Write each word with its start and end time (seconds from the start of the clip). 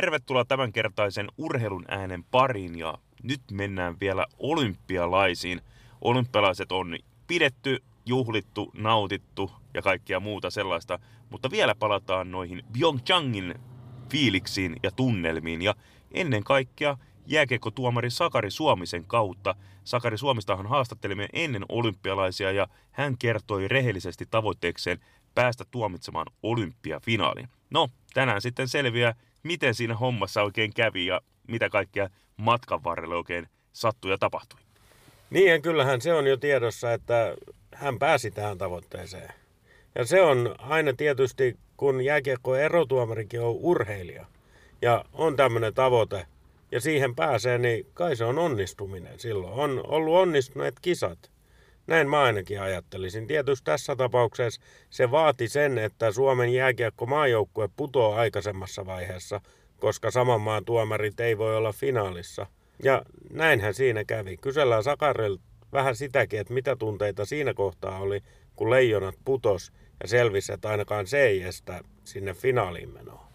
Tervetuloa 0.00 0.44
tämänkertaisen 0.44 1.28
urheilun 1.38 1.84
äänen 1.88 2.24
pariin 2.24 2.78
ja 2.78 2.98
nyt 3.22 3.40
mennään 3.52 3.96
vielä 4.00 4.26
olympialaisiin. 4.38 5.60
Olympialaiset 6.00 6.72
on 6.72 6.98
pidetty, 7.26 7.82
juhlittu, 8.06 8.70
nautittu 8.74 9.50
ja 9.74 9.82
kaikkia 9.82 10.20
muuta 10.20 10.50
sellaista, 10.50 10.98
mutta 11.30 11.50
vielä 11.50 11.74
palataan 11.74 12.30
noihin 12.30 12.62
Pyeongchangin 12.72 13.54
fiiliksiin 14.10 14.76
ja 14.82 14.90
tunnelmiin 14.90 15.62
ja 15.62 15.74
ennen 16.12 16.44
kaikkea 16.44 16.98
jääkiekkotuomari 17.26 18.10
Sakari 18.10 18.50
Suomisen 18.50 19.04
kautta. 19.04 19.54
Sakari 19.84 20.18
Suomistahan 20.18 20.66
haastattelimme 20.66 21.28
ennen 21.32 21.64
olympialaisia 21.68 22.52
ja 22.52 22.68
hän 22.90 23.18
kertoi 23.18 23.68
rehellisesti 23.68 24.26
tavoitteekseen 24.30 24.98
päästä 25.34 25.64
tuomitsemaan 25.70 26.26
olympiafinaalin. 26.42 27.48
No, 27.70 27.88
tänään 28.14 28.42
sitten 28.42 28.68
selviää, 28.68 29.14
miten 29.42 29.74
siinä 29.74 29.96
hommassa 29.96 30.42
oikein 30.42 30.74
kävi 30.74 31.06
ja 31.06 31.20
mitä 31.48 31.68
kaikkea 31.68 32.08
matkan 32.36 32.84
varrella 32.84 33.16
oikein 33.16 33.48
sattui 33.72 34.10
ja 34.10 34.18
tapahtui. 34.18 34.60
Niin, 35.30 35.62
kyllähän 35.62 36.00
se 36.00 36.14
on 36.14 36.26
jo 36.26 36.36
tiedossa, 36.36 36.92
että 36.92 37.36
hän 37.74 37.98
pääsi 37.98 38.30
tähän 38.30 38.58
tavoitteeseen. 38.58 39.32
Ja 39.94 40.04
se 40.04 40.22
on 40.22 40.54
aina 40.58 40.92
tietysti, 40.92 41.56
kun 41.76 42.04
jääkiekko 42.04 42.56
erotuomarikin 42.56 43.40
on 43.40 43.56
urheilija 43.58 44.26
ja 44.82 45.04
on 45.12 45.36
tämmöinen 45.36 45.74
tavoite 45.74 46.26
ja 46.72 46.80
siihen 46.80 47.14
pääsee, 47.14 47.58
niin 47.58 47.86
kai 47.94 48.16
se 48.16 48.24
on 48.24 48.38
onnistuminen 48.38 49.20
silloin. 49.20 49.52
On 49.52 49.84
ollut 49.86 50.14
onnistuneet 50.14 50.74
kisat. 50.82 51.30
Näin 51.90 52.10
mä 52.10 52.22
ainakin 52.22 52.60
ajattelisin. 52.60 53.26
Tietysti 53.26 53.64
tässä 53.64 53.96
tapauksessa 53.96 54.60
se 54.90 55.10
vaati 55.10 55.48
sen, 55.48 55.78
että 55.78 56.12
Suomen 56.12 56.52
jääkiekko 56.52 57.06
maajoukkue 57.06 57.68
putoo 57.76 58.14
aikaisemmassa 58.14 58.86
vaiheessa, 58.86 59.40
koska 59.78 60.10
saman 60.10 60.40
maan 60.40 60.64
tuomarit 60.64 61.20
ei 61.20 61.38
voi 61.38 61.56
olla 61.56 61.72
finaalissa. 61.72 62.46
Ja 62.82 63.02
näinhän 63.32 63.74
siinä 63.74 64.04
kävi. 64.04 64.36
Kysellään 64.36 64.84
Sakarilta 64.84 65.42
vähän 65.72 65.96
sitäkin, 65.96 66.40
että 66.40 66.54
mitä 66.54 66.76
tunteita 66.76 67.24
siinä 67.24 67.54
kohtaa 67.54 67.98
oli, 67.98 68.22
kun 68.56 68.70
leijonat 68.70 69.14
putos 69.24 69.72
ja 70.02 70.08
selvisi, 70.08 70.52
että 70.52 70.68
ainakaan 70.68 71.06
se 71.06 71.22
ei 71.22 71.42
estä 71.42 71.80
sinne 72.04 72.34
finaaliin 72.34 72.94
menoa. 72.94 73.28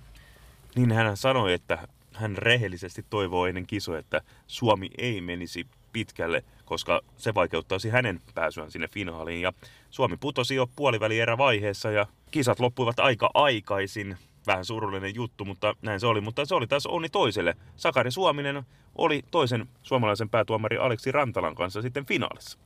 Niin 0.76 0.92
hän 0.92 1.18
sanoi, 1.18 1.54
että 1.54 1.88
hän 2.14 2.38
rehellisesti 2.38 3.06
toivoo 3.10 3.46
ennen 3.48 3.68
kisoja, 3.68 4.00
että 4.00 4.22
Suomi 4.48 4.90
ei 4.98 5.22
menisi 5.22 5.68
pitkälle, 5.94 6.44
koska 6.66 7.02
se 7.18 7.34
vaikeuttaisi 7.34 7.90
hänen 7.90 8.22
pääsyään 8.36 8.72
sinne 8.72 8.88
finaaliin. 8.88 9.42
Ja 9.42 9.54
Suomi 9.90 10.18
putosi 10.18 10.56
jo 10.56 10.68
puoliväli 10.76 11.18
vaiheessa 11.38 11.92
ja 11.92 12.06
kisat 12.32 12.60
loppuivat 12.60 13.00
aika 13.00 13.30
aikaisin. 13.34 14.18
Vähän 14.48 14.66
surullinen 14.66 15.16
juttu, 15.16 15.46
mutta 15.46 15.76
näin 15.82 16.00
se 16.00 16.08
oli. 16.08 16.22
Mutta 16.22 16.46
se 16.46 16.56
oli 16.56 16.68
taas 16.68 16.86
onni 16.86 17.10
toiselle. 17.10 17.56
Sakari 17.76 18.12
Suominen 18.12 18.64
oli 18.96 19.24
toisen 19.32 19.68
suomalaisen 19.84 20.30
päätuomari 20.30 20.78
Aleksi 20.78 21.12
Rantalan 21.12 21.56
kanssa 21.56 21.82
sitten 21.82 22.06
finaalissa. 22.06 22.58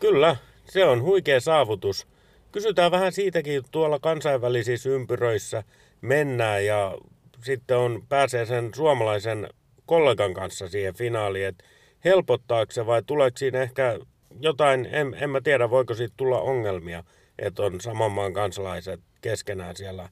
Kyllä, 0.00 0.36
se 0.64 0.84
on 0.84 1.02
huikea 1.02 1.40
saavutus. 1.40 2.06
Kysytään 2.52 2.90
vähän 2.90 3.12
siitäkin, 3.12 3.62
tuolla 3.70 3.98
kansainvälisissä 3.98 4.90
ympyröissä 4.90 5.64
mennään 6.00 6.66
ja 6.66 6.98
sitten 7.42 7.76
on, 7.76 8.02
pääsee 8.08 8.46
sen 8.46 8.70
suomalaisen 8.74 9.48
kollegan 9.86 10.34
kanssa 10.34 10.68
siihen 10.68 10.94
finaaliin, 10.94 11.46
että 11.46 11.64
helpottaako 12.04 12.72
se 12.72 12.86
vai 12.86 13.02
tuleeko 13.02 13.38
siinä 13.38 13.62
ehkä 13.62 13.98
jotain, 14.40 14.88
en, 14.92 15.16
en 15.20 15.30
mä 15.30 15.40
tiedä 15.40 15.70
voiko 15.70 15.94
siitä 15.94 16.14
tulla 16.16 16.40
ongelmia, 16.40 17.04
että 17.38 17.62
on 17.62 17.80
saman 17.80 18.12
maan 18.12 18.32
kansalaiset 18.32 19.00
keskenään 19.20 19.76
siellä, 19.76 20.08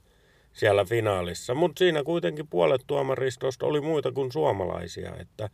siellä 0.53 0.85
finaalissa. 0.85 1.55
Mutta 1.55 1.79
siinä 1.79 2.05
kuitenkin 2.05 2.49
puolet 2.49 2.85
tuomaristosta 2.87 3.67
oli 3.67 3.81
muita 3.81 4.13
kuin 4.13 4.33
suomalaisia, 4.33 5.17
että 5.17 5.49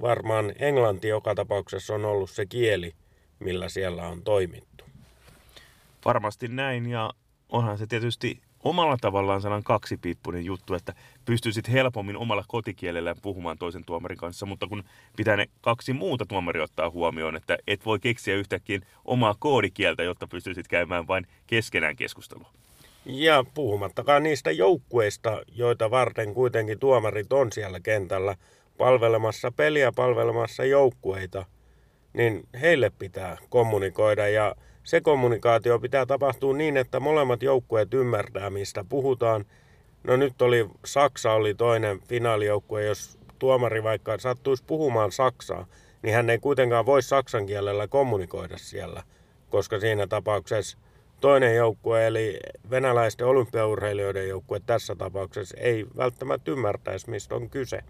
varmaan 0.00 0.52
englanti 0.58 1.08
joka 1.08 1.34
tapauksessa 1.34 1.94
on 1.94 2.04
ollut 2.04 2.30
se 2.30 2.46
kieli, 2.46 2.92
millä 3.38 3.68
siellä 3.68 4.08
on 4.08 4.22
toimittu. 4.22 4.84
Varmasti 6.04 6.48
näin 6.48 6.90
ja 6.90 7.10
onhan 7.48 7.78
se 7.78 7.86
tietysti 7.86 8.40
omalla 8.68 8.96
tavallaan 9.00 9.42
sellainen 9.42 9.64
kaksipiippunen 9.64 10.44
juttu, 10.44 10.74
että 10.74 10.94
pystyisit 11.24 11.72
helpommin 11.72 12.16
omalla 12.16 12.44
kotikielellä 12.48 13.14
puhumaan 13.22 13.58
toisen 13.58 13.84
tuomarin 13.84 14.18
kanssa, 14.18 14.46
mutta 14.46 14.66
kun 14.66 14.84
pitää 15.16 15.36
ne 15.36 15.46
kaksi 15.60 15.92
muuta 15.92 16.26
tuomaria 16.26 16.62
ottaa 16.62 16.90
huomioon, 16.90 17.36
että 17.36 17.58
et 17.66 17.86
voi 17.86 17.98
keksiä 17.98 18.34
yhtäkkiä 18.34 18.80
omaa 19.04 19.34
koodikieltä, 19.38 20.02
jotta 20.02 20.26
pystyisit 20.26 20.68
käymään 20.68 21.06
vain 21.06 21.26
keskenään 21.46 21.96
keskustelua. 21.96 22.50
Ja 23.04 23.44
puhumattakaan 23.54 24.22
niistä 24.22 24.50
joukkueista, 24.50 25.42
joita 25.52 25.90
varten 25.90 26.34
kuitenkin 26.34 26.78
tuomarit 26.78 27.32
on 27.32 27.52
siellä 27.52 27.80
kentällä 27.80 28.36
palvelemassa 28.78 29.52
peliä, 29.52 29.92
palvelemassa 29.96 30.64
joukkueita, 30.64 31.44
niin 32.12 32.48
heille 32.60 32.90
pitää 32.98 33.36
kommunikoida 33.48 34.28
ja 34.28 34.54
se 34.86 35.00
kommunikaatio 35.00 35.78
pitää 35.78 36.06
tapahtua 36.06 36.56
niin, 36.56 36.76
että 36.76 37.00
molemmat 37.00 37.42
joukkueet 37.42 37.94
ymmärtää, 37.94 38.50
mistä 38.50 38.84
puhutaan. 38.88 39.44
No 40.04 40.16
nyt 40.16 40.42
oli, 40.42 40.70
Saksa 40.84 41.32
oli 41.32 41.54
toinen 41.54 42.00
finaalijoukkue, 42.00 42.84
jos 42.84 43.18
tuomari 43.38 43.82
vaikka 43.82 44.18
sattuisi 44.18 44.64
puhumaan 44.66 45.12
Saksaa, 45.12 45.66
niin 46.02 46.14
hän 46.14 46.30
ei 46.30 46.38
kuitenkaan 46.38 46.86
voi 46.86 47.02
saksan 47.02 47.46
kielellä 47.46 47.88
kommunikoida 47.88 48.58
siellä, 48.58 49.02
koska 49.50 49.80
siinä 49.80 50.06
tapauksessa 50.06 50.78
toinen 51.20 51.56
joukkue, 51.56 52.06
eli 52.06 52.40
venäläisten 52.70 53.26
olympiaurheilijoiden 53.26 54.28
joukkue 54.28 54.60
tässä 54.66 54.94
tapauksessa, 54.94 55.56
ei 55.60 55.86
välttämättä 55.96 56.50
ymmärtäisi, 56.50 57.10
mistä 57.10 57.34
on 57.34 57.50
kyse. 57.50 57.80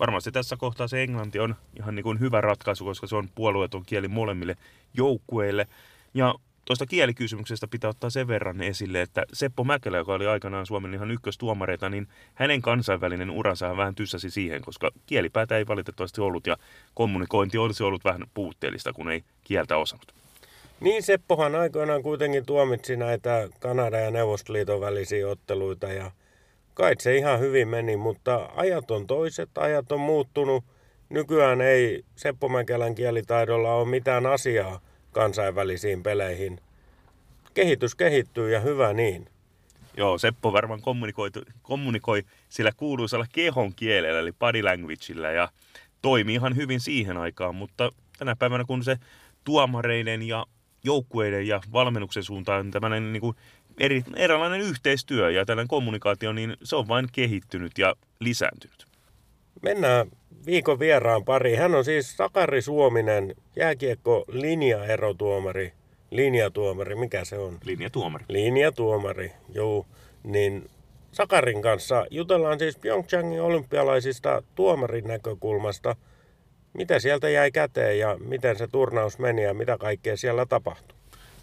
Varmasti 0.00 0.32
tässä 0.32 0.56
kohtaa 0.56 0.88
se 0.88 1.02
englanti 1.02 1.38
on 1.38 1.54
ihan 1.78 1.94
niin 1.94 2.04
kuin 2.04 2.20
hyvä 2.20 2.40
ratkaisu, 2.40 2.84
koska 2.84 3.06
se 3.06 3.16
on 3.16 3.28
puolueeton 3.34 3.82
kieli 3.86 4.08
molemmille 4.08 4.56
joukkueille. 4.96 5.66
Ja 6.14 6.34
tuosta 6.64 6.86
kielikysymyksestä 6.86 7.68
pitää 7.68 7.90
ottaa 7.90 8.10
sen 8.10 8.28
verran 8.28 8.62
esille, 8.62 9.00
että 9.00 9.24
Seppo 9.32 9.64
Mäkelä, 9.64 9.96
joka 9.96 10.14
oli 10.14 10.26
aikanaan 10.26 10.66
Suomen 10.66 10.94
ihan 10.94 11.10
ykköstuomareita, 11.10 11.88
niin 11.88 12.08
hänen 12.34 12.62
kansainvälinen 12.62 13.30
uransa 13.30 13.76
vähän 13.76 13.94
tyssäsi 13.94 14.30
siihen, 14.30 14.62
koska 14.62 14.90
kielipäätä 15.06 15.58
ei 15.58 15.66
valitettavasti 15.66 16.20
ollut 16.20 16.46
ja 16.46 16.56
kommunikointi 16.94 17.58
olisi 17.58 17.82
ollut 17.82 18.04
vähän 18.04 18.26
puutteellista, 18.34 18.92
kun 18.92 19.10
ei 19.10 19.24
kieltä 19.44 19.76
osannut. 19.76 20.14
Niin 20.80 21.02
Seppohan 21.02 21.54
aikoinaan 21.54 22.02
kuitenkin 22.02 22.46
tuomitsi 22.46 22.96
näitä 22.96 23.48
Kanadan 23.58 24.02
ja 24.02 24.10
Neuvostoliiton 24.10 24.80
välisiä 24.80 25.28
otteluita 25.28 25.92
ja 25.92 26.10
kai 26.74 26.94
se 26.98 27.16
ihan 27.16 27.40
hyvin 27.40 27.68
meni, 27.68 27.96
mutta 27.96 28.50
ajat 28.56 28.90
on 28.90 29.06
toiset, 29.06 29.58
ajat 29.58 29.92
on 29.92 30.00
muuttunut. 30.00 30.64
Nykyään 31.08 31.60
ei 31.60 32.04
Seppo 32.16 32.48
Mäkelän 32.48 32.94
kielitaidolla 32.94 33.74
ole 33.74 33.88
mitään 33.88 34.26
asiaa 34.26 34.80
kansainvälisiin 35.14 36.02
peleihin. 36.02 36.60
Kehitys 37.54 37.94
kehittyy 37.94 38.52
ja 38.52 38.60
hyvä 38.60 38.92
niin. 38.92 39.28
Joo, 39.96 40.18
Seppo 40.18 40.52
varmaan 40.52 40.80
kommunikoi, 40.80 41.30
kommunikoi 41.62 42.22
sillä 42.48 42.72
kuuluisella 42.76 43.26
kehon 43.32 43.74
kielellä, 43.74 44.20
eli 44.20 44.32
body 44.32 44.62
languageilla, 44.62 45.30
ja 45.30 45.48
toimi 46.02 46.34
ihan 46.34 46.56
hyvin 46.56 46.80
siihen 46.80 47.16
aikaan, 47.16 47.54
mutta 47.54 47.92
tänä 48.18 48.36
päivänä 48.36 48.64
kun 48.64 48.84
se 48.84 48.96
tuomareiden 49.44 50.22
ja 50.22 50.46
joukkueiden 50.84 51.46
ja 51.46 51.60
valmennuksen 51.72 52.22
suuntaan 52.22 52.70
tämmöinen 52.70 53.12
niin 53.12 53.20
kuin 53.20 53.36
eri, 53.78 54.04
erilainen 54.16 54.60
yhteistyö 54.60 55.30
ja 55.30 55.44
tällainen 55.44 55.68
kommunikaatio, 55.68 56.32
niin 56.32 56.56
se 56.62 56.76
on 56.76 56.88
vain 56.88 57.08
kehittynyt 57.12 57.78
ja 57.78 57.94
lisääntynyt. 58.20 58.93
Mennään 59.62 60.06
viikon 60.46 60.78
vieraan 60.78 61.24
pari. 61.24 61.54
Hän 61.54 61.74
on 61.74 61.84
siis 61.84 62.16
Sakari 62.16 62.62
Suominen, 62.62 63.34
jääkiekko 63.56 64.24
linjaerotuomari. 64.28 65.72
Linjatuomari, 66.10 66.94
mikä 66.94 67.24
se 67.24 67.38
on? 67.38 67.58
Linjatuomari. 67.64 68.24
Linjatuomari, 68.28 69.32
joo. 69.54 69.86
Niin 70.24 70.70
Sakarin 71.12 71.62
kanssa 71.62 72.06
jutellaan 72.10 72.58
siis 72.58 72.78
Pyeongchangin 72.78 73.42
olympialaisista 73.42 74.42
tuomarin 74.54 75.04
näkökulmasta. 75.04 75.96
Mitä 76.72 76.98
sieltä 76.98 77.28
jäi 77.28 77.50
käteen 77.50 77.98
ja 77.98 78.16
miten 78.18 78.58
se 78.58 78.66
turnaus 78.66 79.18
meni 79.18 79.42
ja 79.42 79.54
mitä 79.54 79.78
kaikkea 79.78 80.16
siellä 80.16 80.46
tapahtui? 80.46 80.98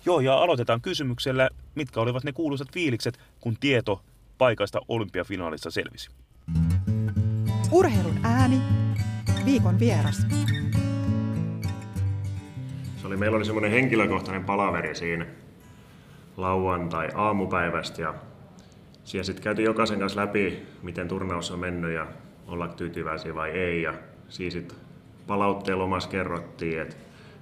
Joo, 0.05 0.19
ja 0.19 0.33
aloitetaan 0.33 0.81
kysymyksellä, 0.81 1.49
mitkä 1.75 2.01
olivat 2.01 2.23
ne 2.23 2.31
kuuluisat 2.31 2.73
fiilikset, 2.73 3.19
kun 3.39 3.57
tieto 3.59 4.01
paikasta 4.37 4.81
olympiafinaalissa 4.87 5.71
selvisi. 5.71 6.09
Urheilun 7.71 8.19
ääni, 8.23 8.61
viikon 9.45 9.79
vieras. 9.79 10.25
Se 12.97 13.07
oli, 13.07 13.17
meillä 13.17 13.37
oli 13.37 13.45
semmoinen 13.45 13.71
henkilökohtainen 13.71 14.43
palaveri 14.43 14.95
siinä 14.95 15.25
lauantai 16.37 17.09
aamupäivästä 17.15 18.01
ja 18.01 18.13
siellä 19.03 19.23
sitten 19.23 19.43
käytiin 19.43 19.65
jokaisen 19.65 19.99
kanssa 19.99 20.21
läpi, 20.21 20.65
miten 20.83 21.07
turnaus 21.07 21.51
on 21.51 21.59
mennyt 21.59 21.91
ja 21.91 22.07
olla 22.47 22.67
tyytyväisiä 22.67 23.35
vai 23.35 23.51
ei. 23.51 23.81
Ja 23.81 23.93
siinä 24.29 24.51
sitten 24.51 24.77
palautteella 25.27 25.83
omassa 25.83 26.09
kerrottiin, 26.09 26.81
että 26.81 26.95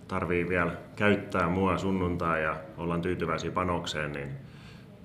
tarvii 0.07 0.49
vielä 0.49 0.71
käyttää 0.95 1.49
mua 1.49 1.77
sunnuntai 1.77 2.43
ja 2.43 2.57
ollaan 2.77 3.01
tyytyväisiä 3.01 3.51
panokseen, 3.51 4.11
niin 4.11 4.29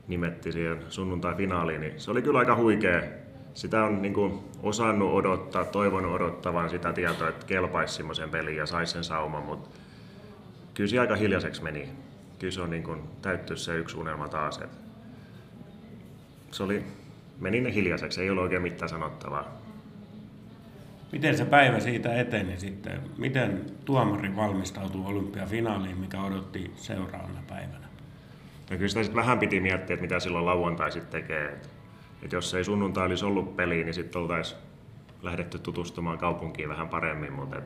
nimetti 0.08 0.52
siihen 0.52 0.78
sunnuntai-finaaliin. 0.88 1.80
Niin 1.80 2.00
se 2.00 2.10
oli 2.10 2.22
kyllä 2.22 2.38
aika 2.38 2.56
huikea 2.56 3.23
sitä 3.54 3.84
on 3.84 4.02
niin 4.02 4.14
kuin 4.14 4.38
osannut 4.62 5.12
odottaa, 5.12 5.64
toivonut 5.64 6.12
odottavan 6.12 6.70
sitä 6.70 6.92
tietoa, 6.92 7.28
että 7.28 7.46
kelpaisi 7.46 7.94
semmoisen 7.94 8.30
peliin 8.30 8.56
ja 8.56 8.66
saisi 8.66 8.92
sen 8.92 9.04
sauman, 9.04 9.42
mutta 9.42 9.70
kyllä 10.74 10.90
se 10.90 10.98
aika 10.98 11.16
hiljaiseksi 11.16 11.62
meni. 11.62 11.88
Kyllä 12.38 12.52
se 12.52 12.60
on 12.60 12.70
niin 12.70 12.82
kuin 12.82 13.02
täytty 13.22 13.56
se 13.56 13.76
yksi 13.76 13.96
unelma 13.96 14.28
taas. 14.28 14.58
Että 14.58 14.76
se 16.50 16.62
oli, 16.62 16.84
meni 17.40 17.60
ne 17.60 17.74
hiljaiseksi, 17.74 18.22
ei 18.22 18.30
ollut 18.30 18.42
oikein 18.42 18.62
mitään 18.62 18.88
sanottavaa. 18.88 19.64
Miten 21.12 21.36
se 21.36 21.44
päivä 21.44 21.80
siitä 21.80 22.20
eteni 22.20 22.60
sitten? 22.60 23.00
Miten 23.18 23.64
tuomari 23.84 24.36
valmistautui 24.36 25.06
olympiafinaaliin, 25.06 25.98
mikä 25.98 26.22
odotti 26.22 26.72
seuraavana 26.76 27.42
päivänä? 27.48 27.86
No 28.70 28.76
kyllä 28.76 28.88
sitä 28.88 29.02
sitten 29.02 29.20
vähän 29.20 29.38
piti 29.38 29.60
miettiä, 29.60 29.94
että 29.94 30.02
mitä 30.02 30.20
silloin 30.20 30.46
lauantai 30.46 30.92
sitten 30.92 31.22
tekee. 31.22 31.44
Et, 31.44 31.73
et 32.24 32.32
jos 32.32 32.54
ei 32.54 32.64
sunnuntai 32.64 33.06
olisi 33.06 33.24
ollut 33.24 33.56
peli, 33.56 33.84
niin 33.84 33.94
sitten 33.94 34.22
oltaisiin 34.22 34.60
lähdetty 35.22 35.58
tutustumaan 35.58 36.18
kaupunkiin 36.18 36.68
vähän 36.68 36.88
paremmin. 36.88 37.32
Mutta 37.32 37.56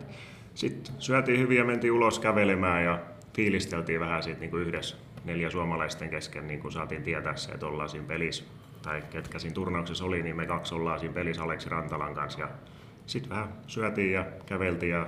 sitten 0.55 0.95
syötiin 0.99 1.41
hyvin 1.41 1.59
ja 1.59 1.65
mentiin 1.65 1.93
ulos 1.93 2.19
kävelemään 2.19 2.85
ja 2.85 2.99
fiilisteltiin 3.35 4.01
vähän 4.01 4.23
siitä 4.23 4.41
niin 4.41 4.51
kuin 4.51 4.63
yhdessä 4.63 4.97
neljä 5.25 5.51
suomalaisten 5.51 6.09
kesken, 6.09 6.47
niin 6.47 6.61
kuin 6.61 6.73
saatiin 6.73 7.03
tietää 7.03 7.37
se, 7.37 7.53
että 7.53 7.67
ollaan 7.67 7.89
siinä 7.89 8.07
pelissä, 8.07 8.45
tai 8.83 9.03
ketkä 9.11 9.39
siinä 9.39 9.55
turnauksessa 9.55 10.05
oli, 10.05 10.23
niin 10.23 10.37
me 10.37 10.47
kaksi 10.47 10.75
ollaan 10.75 11.01
siinä 11.01 11.15
pelissä 11.15 11.43
Aleksi 11.43 11.69
Rantalan 11.69 12.15
kanssa. 12.15 12.41
Ja 12.41 12.49
sitten 13.07 13.31
vähän 13.31 13.49
syötiin 13.67 14.13
ja 14.13 14.27
käveltiin 14.47 14.93
ja 14.93 15.07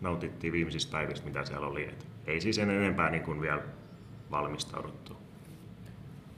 nautittiin 0.00 0.52
viimeisistä 0.52 0.92
päivistä, 0.92 1.26
mitä 1.26 1.44
siellä 1.44 1.66
oli. 1.66 1.84
Et 1.84 2.06
ei 2.26 2.40
siis 2.40 2.56
sen 2.56 2.70
enempää 2.70 3.10
niin 3.10 3.22
kuin 3.22 3.40
vielä 3.40 3.62
valmistauduttu. 4.30 5.16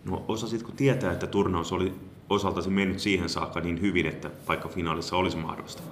No 0.05 0.25
osasitko 0.29 0.73
tietää, 0.77 1.13
että 1.13 1.27
turnaus 1.27 1.73
oli 1.73 1.95
osaltasi 2.31 2.71
mennyt 2.71 2.99
siihen 2.99 3.29
saakka 3.29 3.61
niin 3.61 3.81
hyvin, 3.81 4.07
että 4.07 4.31
vaikka 4.49 4.69
finaalissa 4.69 5.17
olisi 5.17 5.37
mahdollista? 5.37 5.83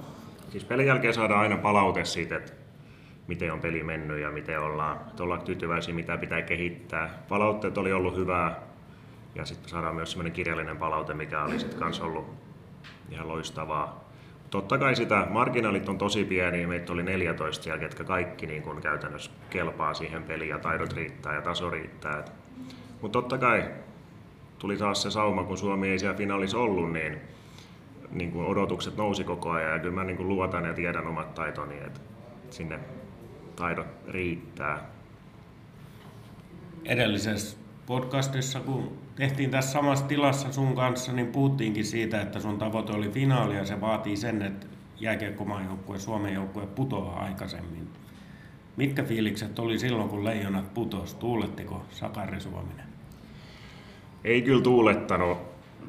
Siis 0.50 0.64
pelin 0.64 0.86
jälkeen 0.86 1.14
saadaan 1.14 1.40
aina 1.40 1.56
palaute 1.56 2.04
siitä, 2.04 2.36
että 2.36 2.52
miten 3.26 3.52
on 3.52 3.60
peli 3.60 3.82
mennyt 3.82 4.20
ja 4.20 4.30
miten 4.30 4.60
ollaan, 4.60 5.00
ollaan 5.20 5.40
tyytyväisiä, 5.40 5.94
mitä 5.94 6.16
pitää 6.16 6.42
kehittää. 6.42 7.24
Palautteet 7.28 7.78
oli 7.78 7.92
ollut 7.92 8.16
hyvää 8.16 8.60
ja 9.34 9.44
sitten 9.44 9.68
saadaan 9.68 9.94
myös 9.94 10.10
sellainen 10.10 10.32
kirjallinen 10.32 10.76
palaute, 10.76 11.14
mikä 11.14 11.44
oli 11.44 11.58
sitten 11.60 11.78
kanssa 11.78 12.04
ollut 12.04 12.26
ihan 13.10 13.28
loistavaa. 13.28 14.04
Totta 14.50 14.78
kai 14.78 14.96
sitä, 14.96 15.26
marginaalit 15.30 15.88
on 15.88 15.98
tosi 15.98 16.24
pieniä, 16.24 16.66
meitä 16.66 16.92
oli 16.92 17.02
14 17.02 17.64
siellä, 17.64 17.80
ketkä 17.80 18.04
kaikki 18.04 18.46
niin 18.46 18.62
kun 18.62 18.80
käytännössä 18.80 19.30
kelpaa 19.50 19.94
siihen 19.94 20.22
peliin 20.22 20.50
ja 20.50 20.58
taidot 20.58 20.92
riittää 20.92 21.34
ja 21.34 21.42
taso 21.42 21.70
riittää. 21.70 22.24
Mutta 23.00 23.18
totta 23.18 23.38
kai 23.38 23.64
tuli 24.58 24.76
taas 24.76 25.02
se 25.02 25.10
sauma, 25.10 25.44
kun 25.44 25.58
Suomi 25.58 25.88
ei 25.88 25.98
siellä 25.98 26.16
finaalissa 26.16 26.58
ollut, 26.58 26.92
niin, 26.92 27.18
niin 28.10 28.32
kun 28.32 28.46
odotukset 28.46 28.96
nousi 28.96 29.24
koko 29.24 29.50
ajan 29.50 29.72
ja 29.72 29.78
kyllä 29.78 29.94
mä 29.94 30.04
niin 30.04 30.16
kun 30.16 30.28
luotan 30.28 30.64
ja 30.64 30.74
tiedän 30.74 31.06
omat 31.06 31.34
taitoni, 31.34 31.74
että 31.86 32.00
sinne 32.50 32.78
taidot 33.56 33.86
riittää. 34.08 34.90
Edellisessä 36.84 37.56
podcastissa, 37.86 38.60
kun 38.60 38.98
tehtiin 39.16 39.50
tässä 39.50 39.72
samassa 39.72 40.04
tilassa 40.04 40.52
sun 40.52 40.74
kanssa, 40.74 41.12
niin 41.12 41.26
puhuttiinkin 41.26 41.84
siitä, 41.84 42.20
että 42.20 42.40
sun 42.40 42.58
tavoite 42.58 42.92
oli 42.92 43.08
finaali 43.08 43.56
ja 43.56 43.66
se 43.66 43.80
vaatii 43.80 44.16
sen, 44.16 44.42
että 44.42 44.66
jääkiekkomaajoukkue, 45.00 45.98
Suomen 45.98 46.34
joukkue 46.34 46.66
putoaa 46.66 47.24
aikaisemmin. 47.24 47.88
Mitkä 48.76 49.02
fiilikset 49.02 49.58
oli 49.58 49.78
silloin, 49.78 50.08
kun 50.08 50.24
leijonat 50.24 50.74
putos? 50.74 51.14
Tuulettiko 51.14 51.82
Sakari 51.90 52.40
Suominen? 52.40 52.93
Ei 54.24 54.42
kyllä 54.42 54.62
tuulettanut. 54.62 55.38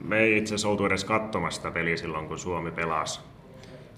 Me 0.03 0.19
ei 0.19 0.37
itse 0.37 0.55
asiassa 0.55 0.69
oltu 0.69 0.85
edes 0.85 1.05
katsomassa 1.05 1.59
sitä 1.59 1.71
peliä 1.71 1.97
silloin, 1.97 2.27
kun 2.27 2.39
Suomi 2.39 2.71
pelasi. 2.71 3.19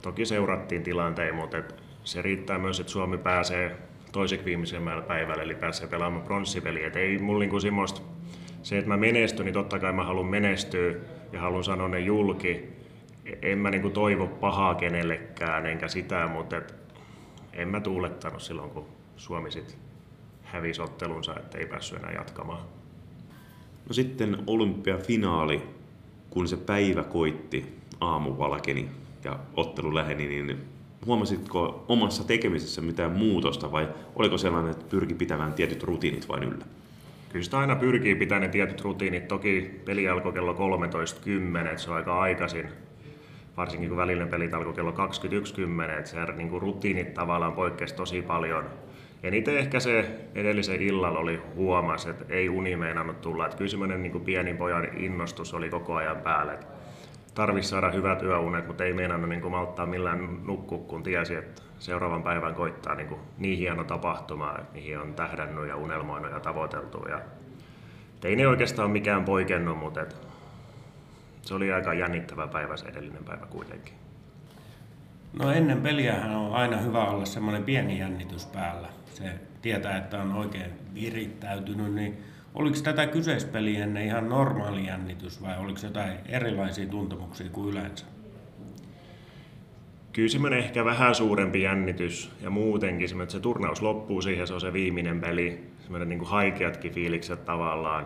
Toki 0.01 0.25
seurattiin 0.25 0.83
tilanteen, 0.83 1.35
mutta 1.35 1.57
se 2.03 2.21
riittää 2.21 2.57
myös, 2.57 2.79
että 2.79 2.91
Suomi 2.91 3.17
pääsee 3.17 3.77
toiseksi 4.11 4.45
viimeisemmällä 4.45 5.01
päivällä, 5.01 5.43
eli 5.43 5.55
pääsee 5.55 5.87
pelaamaan 5.87 6.25
pronssipeliä. 6.25 6.91
Ei 6.95 7.17
mulla 7.17 7.39
niinku 7.39 7.59
semmoista, 7.59 8.01
se, 8.63 8.77
että 8.77 8.89
mä 8.89 8.97
menestyn, 8.97 9.45
niin 9.45 9.53
totta 9.53 9.79
kai 9.79 9.93
mä 9.93 10.03
haluan 10.03 10.25
menestyä 10.25 10.95
ja 11.31 11.41
haluan 11.41 11.63
sanoa 11.63 11.87
ne 11.87 11.99
julki. 11.99 12.69
En 13.41 13.59
mä 13.59 13.71
niinku 13.71 13.89
toivo 13.89 14.27
pahaa 14.27 14.75
kenellekään, 14.75 15.65
enkä 15.65 15.87
sitä, 15.87 16.27
mutta 16.27 16.57
et 16.57 16.75
en 17.53 17.67
mä 17.67 17.79
tuulettanut 17.79 18.41
silloin, 18.41 18.69
kun 18.69 18.87
Suomi 19.15 19.51
sit 19.51 19.77
hävisi 20.43 20.81
ottelunsa, 20.81 21.35
että 21.39 21.57
ei 21.57 21.65
päässyt 21.65 21.99
enää 21.99 22.11
jatkamaan. 22.11 22.76
No 23.87 23.93
sitten 23.93 24.37
olympiafinaali, 24.47 25.61
kun 26.29 26.47
se 26.47 26.57
päivä 26.57 27.03
koitti, 27.03 27.65
aamu 28.01 28.37
valkeni 28.37 28.89
ja 29.23 29.39
ottelu 29.55 29.95
läheni, 29.95 30.27
niin 30.27 30.57
huomasitko 31.05 31.85
omassa 31.87 32.23
tekemisessä 32.23 32.81
mitään 32.81 33.11
muutosta 33.11 33.71
vai 33.71 33.89
oliko 34.15 34.37
sellainen, 34.37 34.71
että 34.71 34.85
pyrki 34.89 35.13
pitämään 35.13 35.53
tietyt 35.53 35.83
rutiinit 35.83 36.29
vain 36.29 36.43
yllä? 36.43 36.65
Kyllä 37.29 37.43
sitä 37.43 37.57
aina 37.57 37.75
pyrkii 37.75 38.15
pitämään 38.15 38.41
ne 38.41 38.47
tietyt 38.47 38.81
rutiinit. 38.81 39.27
Toki 39.27 39.81
peli 39.85 40.09
alkoi 40.09 40.33
kello 40.33 40.53
13.10, 40.53 41.77
se 41.77 41.89
on 41.89 41.95
aika 41.95 42.19
aikaisin. 42.19 42.65
Varsinkin 43.57 43.89
kun 43.89 43.97
välillä 43.97 44.25
pelit 44.25 44.53
alkoi 44.53 44.73
kello 44.73 44.91
21.10, 44.91 45.99
että 45.99 46.11
se 46.11 46.17
niin 46.35 46.49
kuin 46.49 46.61
rutiinit 46.61 47.13
tavallaan 47.13 47.53
poikkesi 47.53 47.95
tosi 47.95 48.21
paljon. 48.21 48.65
Eniten 49.23 49.57
ehkä 49.57 49.79
se 49.79 50.19
edellisen 50.35 50.81
illalla 50.81 51.19
oli 51.19 51.41
huomas, 51.55 52.05
että 52.05 52.25
ei 52.29 52.49
uni 52.49 52.75
meinannut 52.75 53.21
tulla. 53.21 53.45
Että 53.45 53.57
kyllä 53.57 53.71
semmoinen 53.71 54.03
niin 54.03 54.21
pieni 54.21 54.53
pojan 54.53 54.97
innostus 54.97 55.53
oli 55.53 55.69
koko 55.69 55.95
ajan 55.95 56.17
päällä. 56.17 56.57
Tarvisi 57.35 57.69
saada 57.69 57.91
hyvät 57.91 58.23
yöunet, 58.23 58.67
mutta 58.67 58.83
ei 58.83 58.93
meinannut 58.93 59.29
niin 59.29 59.51
malttaa 59.51 59.85
millään 59.85 60.39
nukkua, 60.45 60.77
kun 60.77 61.03
tiesi, 61.03 61.35
että 61.35 61.61
seuraavan 61.79 62.23
päivän 62.23 62.55
koittaa 62.55 62.95
niin, 62.95 63.07
kuin 63.07 63.21
niin 63.37 63.57
hieno 63.57 63.83
tapahtuma, 63.83 64.55
että 64.57 64.73
mihin 64.73 64.99
on 64.99 65.13
tähdännyt 65.13 65.67
ja 65.67 65.75
unelmoinut 65.75 66.31
ja 66.31 66.39
tavoiteltu. 66.39 67.05
Ja 67.09 67.21
ei 68.23 68.35
ne 68.35 68.47
oikeastaan 68.47 68.91
mikään 68.91 69.25
poikennut, 69.25 69.77
mutta 69.77 70.01
et 70.01 70.15
se 71.41 71.53
oli 71.53 71.71
aika 71.71 71.93
jännittävä 71.93 72.47
päivä 72.47 72.77
se 72.77 72.87
edellinen 72.87 73.23
päivä 73.23 73.45
kuitenkin. 73.45 73.93
No 75.39 75.51
ennen 75.51 75.81
peliähän 75.81 76.35
on 76.35 76.53
aina 76.53 76.77
hyvä 76.77 77.05
olla 77.05 77.25
semmoinen 77.25 77.63
pieni 77.63 77.99
jännitys 77.99 78.45
päällä. 78.45 78.96
Se 79.17 79.29
tietää, 79.61 79.97
että 79.97 80.21
on 80.21 80.33
oikein 80.33 80.71
virittäytynyt, 80.93 81.93
niin 81.93 82.17
oliko 82.53 82.77
tätä 82.83 83.07
kyseispeliä 83.07 83.83
ennen 83.83 84.05
ihan 84.05 84.29
normaali 84.29 84.87
jännitys 84.87 85.41
vai 85.41 85.57
oliko 85.57 85.79
jotain 85.83 86.17
erilaisia 86.25 86.87
tuntemuksia 86.87 87.49
kuin 87.49 87.69
yleensä? 87.69 88.05
Kyllä 90.13 90.55
ehkä 90.55 90.85
vähän 90.85 91.15
suurempi 91.15 91.61
jännitys 91.61 92.31
ja 92.41 92.49
muutenkin 92.49 93.21
että 93.21 93.31
se 93.31 93.39
turnaus 93.39 93.81
loppuu 93.81 94.21
siihen, 94.21 94.47
se 94.47 94.53
on 94.53 94.61
se 94.61 94.73
viimeinen 94.73 95.21
peli, 95.21 95.63
semmoinen 95.81 96.09
niin 96.09 96.19
kuin 96.19 96.29
haikeatkin 96.29 96.93
fiilikset 96.93 97.45
tavallaan. 97.45 98.05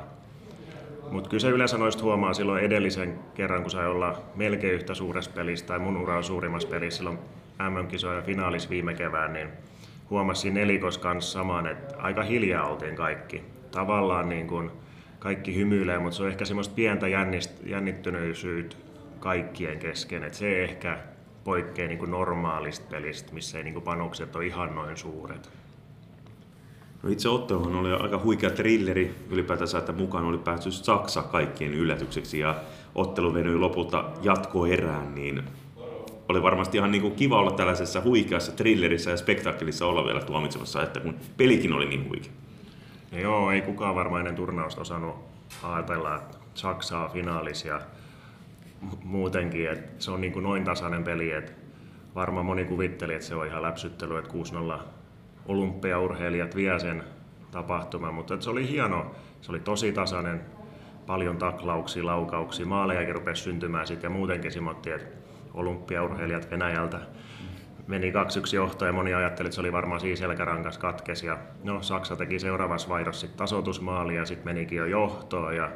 Mutta 1.12 1.30
kyllä 1.30 1.42
se 1.42 1.50
yleensä 1.50 1.78
noista 1.78 2.04
huomaa 2.04 2.34
silloin 2.34 2.64
edellisen 2.64 3.20
kerran, 3.34 3.62
kun 3.62 3.72
sai 3.72 3.88
olla 3.88 4.22
melkein 4.36 4.74
yhtä 4.74 4.94
suuressa 4.94 5.32
pelissä 5.32 5.66
tai 5.66 5.80
mun 5.80 5.98
ura 5.98 6.18
on 6.18 6.24
suurimmassa 6.24 6.68
pelissä 6.68 6.98
silloin 6.98 7.20
MM-kisojen 7.70 8.24
finaalis 8.24 8.70
viime 8.70 8.94
kevään, 8.94 9.34
niin 9.34 9.50
huomasin 10.12 10.54
nelikos 10.54 10.98
kanssa 10.98 11.32
saman, 11.32 11.68
että 11.68 11.96
aika 11.98 12.24
hiljaa 12.24 12.68
oltiin 12.68 12.96
kaikki. 12.96 13.44
Tavallaan 13.72 14.30
niin 14.30 14.48
kuin 14.48 14.72
kaikki 15.20 15.56
hymyilee, 15.56 16.00
mutta 16.00 16.18
se 16.18 16.24
on 16.24 16.30
ehkä 16.30 16.46
semmoista 16.46 16.76
pientä 16.76 17.06
jännittyneisyyttä 17.66 18.76
kaikkien 19.20 19.80
kesken, 19.80 20.24
että 20.24 20.38
se 20.38 20.64
ehkä 20.64 20.98
poikkeaa 21.44 21.88
niin 21.88 22.12
normaalista 22.12 22.86
pelistä, 22.90 23.34
missä 23.34 23.58
ei 23.58 23.64
niin 23.64 23.74
kuin 23.74 23.84
panokset 23.84 24.36
ole 24.36 24.46
ihan 24.46 24.76
noin 24.76 24.98
suuret. 24.98 25.50
No 27.04 27.10
itse 27.10 27.30
otteluhan 27.30 27.76
oli 27.76 27.94
aika 27.94 28.20
huikea 28.24 28.50
trilleri 28.50 29.16
ylipäätänsä, 29.30 29.78
että 29.78 29.92
mukaan 29.92 30.26
oli 30.26 30.38
päässyt 30.38 30.74
Saksa 30.74 31.22
kaikkien 31.24 31.74
yllätykseksi 31.74 32.40
ja 32.40 32.56
ottelu 32.96 33.34
venyi 33.34 33.56
lopulta 33.56 34.10
jatkoerään, 34.22 35.16
niin 35.16 35.44
oli 36.32 36.44
varmasti 36.44 36.78
ihan 36.78 36.92
niin 36.92 37.02
kuin 37.02 37.16
kiva 37.16 37.40
olla 37.40 37.52
tällaisessa 37.52 38.02
huikeassa 38.02 38.52
thrillerissä 38.52 39.12
ja 39.12 39.18
spektaakkelissa 39.18 39.86
olla 39.86 40.06
vielä 40.06 40.22
tuomitsemassa, 40.22 40.84
että 40.84 41.00
kun 41.00 41.16
pelikin 41.38 41.74
oli 41.74 41.86
niin 41.86 42.10
huikea. 42.10 42.32
No 43.12 43.20
joo, 43.20 43.52
ei 43.52 43.62
kukaan 43.62 43.96
varmaan 43.96 44.20
ennen 44.20 44.36
turnausta 44.36 44.82
osannut 44.82 45.16
ajatella, 45.64 46.22
Saksaa 46.54 47.10
finaalis 47.10 47.66
ja 47.66 47.82
muutenkin, 49.04 49.72
että 49.72 50.04
se 50.04 50.12
on 50.12 50.22
niin 50.22 50.34
kuin 50.34 50.44
noin 50.44 50.64
tasainen 50.64 51.04
peli, 51.04 51.32
että 51.32 51.52
varmaan 52.16 52.46
moni 52.46 52.66
kuvitteli, 52.66 53.14
että 53.14 53.26
se 53.26 53.36
on 53.36 53.48
ihan 53.48 53.62
läpsyttely, 53.62 54.18
että 54.18 54.32
6-0 54.78 54.80
olympiaurheilijat 55.46 56.56
vie 56.56 56.80
sen 56.80 57.04
tapahtuman, 57.52 58.14
mutta 58.14 58.42
se 58.42 58.50
oli 58.50 58.70
hieno, 58.70 59.12
se 59.42 59.52
oli 59.52 59.60
tosi 59.60 59.92
tasainen, 59.92 60.42
paljon 61.08 61.38
taklauksia, 61.38 62.06
laukauksia, 62.06 62.66
maalejakin 62.66 63.16
rupesi 63.16 63.44
syntymään 63.44 63.88
sitten 63.88 64.08
ja 64.12 64.18
muutenkin 64.18 64.52
simottiin, 64.52 64.96
että 64.96 65.21
olympiaurheilijat 65.54 66.52
Venäjältä 66.52 67.00
meni 67.88 68.12
2-1 68.12 68.14
johtoon 68.56 68.90
ja 68.90 68.94
moni 68.94 69.14
ajatteli, 69.14 69.48
että 69.48 69.56
se 69.56 69.62
oli 69.62 69.72
varmaan 69.72 70.02
siinä 70.02 70.16
selkärankas 70.16 70.78
katkesi. 70.78 71.28
Ja 71.28 71.38
no, 71.64 71.82
Saksa 71.82 72.16
teki 72.16 72.40
seuraavassa 72.40 72.90
vaihdossa 72.90 73.22
sitten 73.22 73.38
tasoitusmaali 73.38 74.16
ja 74.16 74.26
sitten 74.26 74.46
menikin 74.46 74.78
jo 74.78 74.86
johtoon 74.86 75.56
ja 75.56 75.70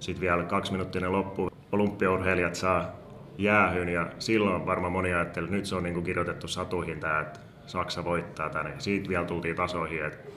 sitten 0.00 0.20
vielä 0.20 0.42
kaksi 0.42 0.72
minuuttinen 0.72 1.12
loppu 1.12 1.50
olympiaurheilijat 1.72 2.54
saa 2.54 2.92
jäähyn 3.38 3.88
ja 3.88 4.06
silloin 4.18 4.66
varmaan 4.66 4.92
moni 4.92 5.14
ajatteli, 5.14 5.44
että 5.44 5.56
nyt 5.56 5.66
se 5.66 5.74
on 5.74 5.82
niin 5.82 5.94
kuin 5.94 6.04
kirjoitettu 6.04 6.48
satuihin 6.48 7.00
tämä, 7.00 7.20
että 7.20 7.40
Saksa 7.66 8.04
voittaa 8.04 8.50
tänne. 8.50 8.74
Siitä 8.78 9.08
vielä 9.08 9.24
tultiin 9.24 9.56
tasoihin. 9.56 10.04
Että 10.04 10.30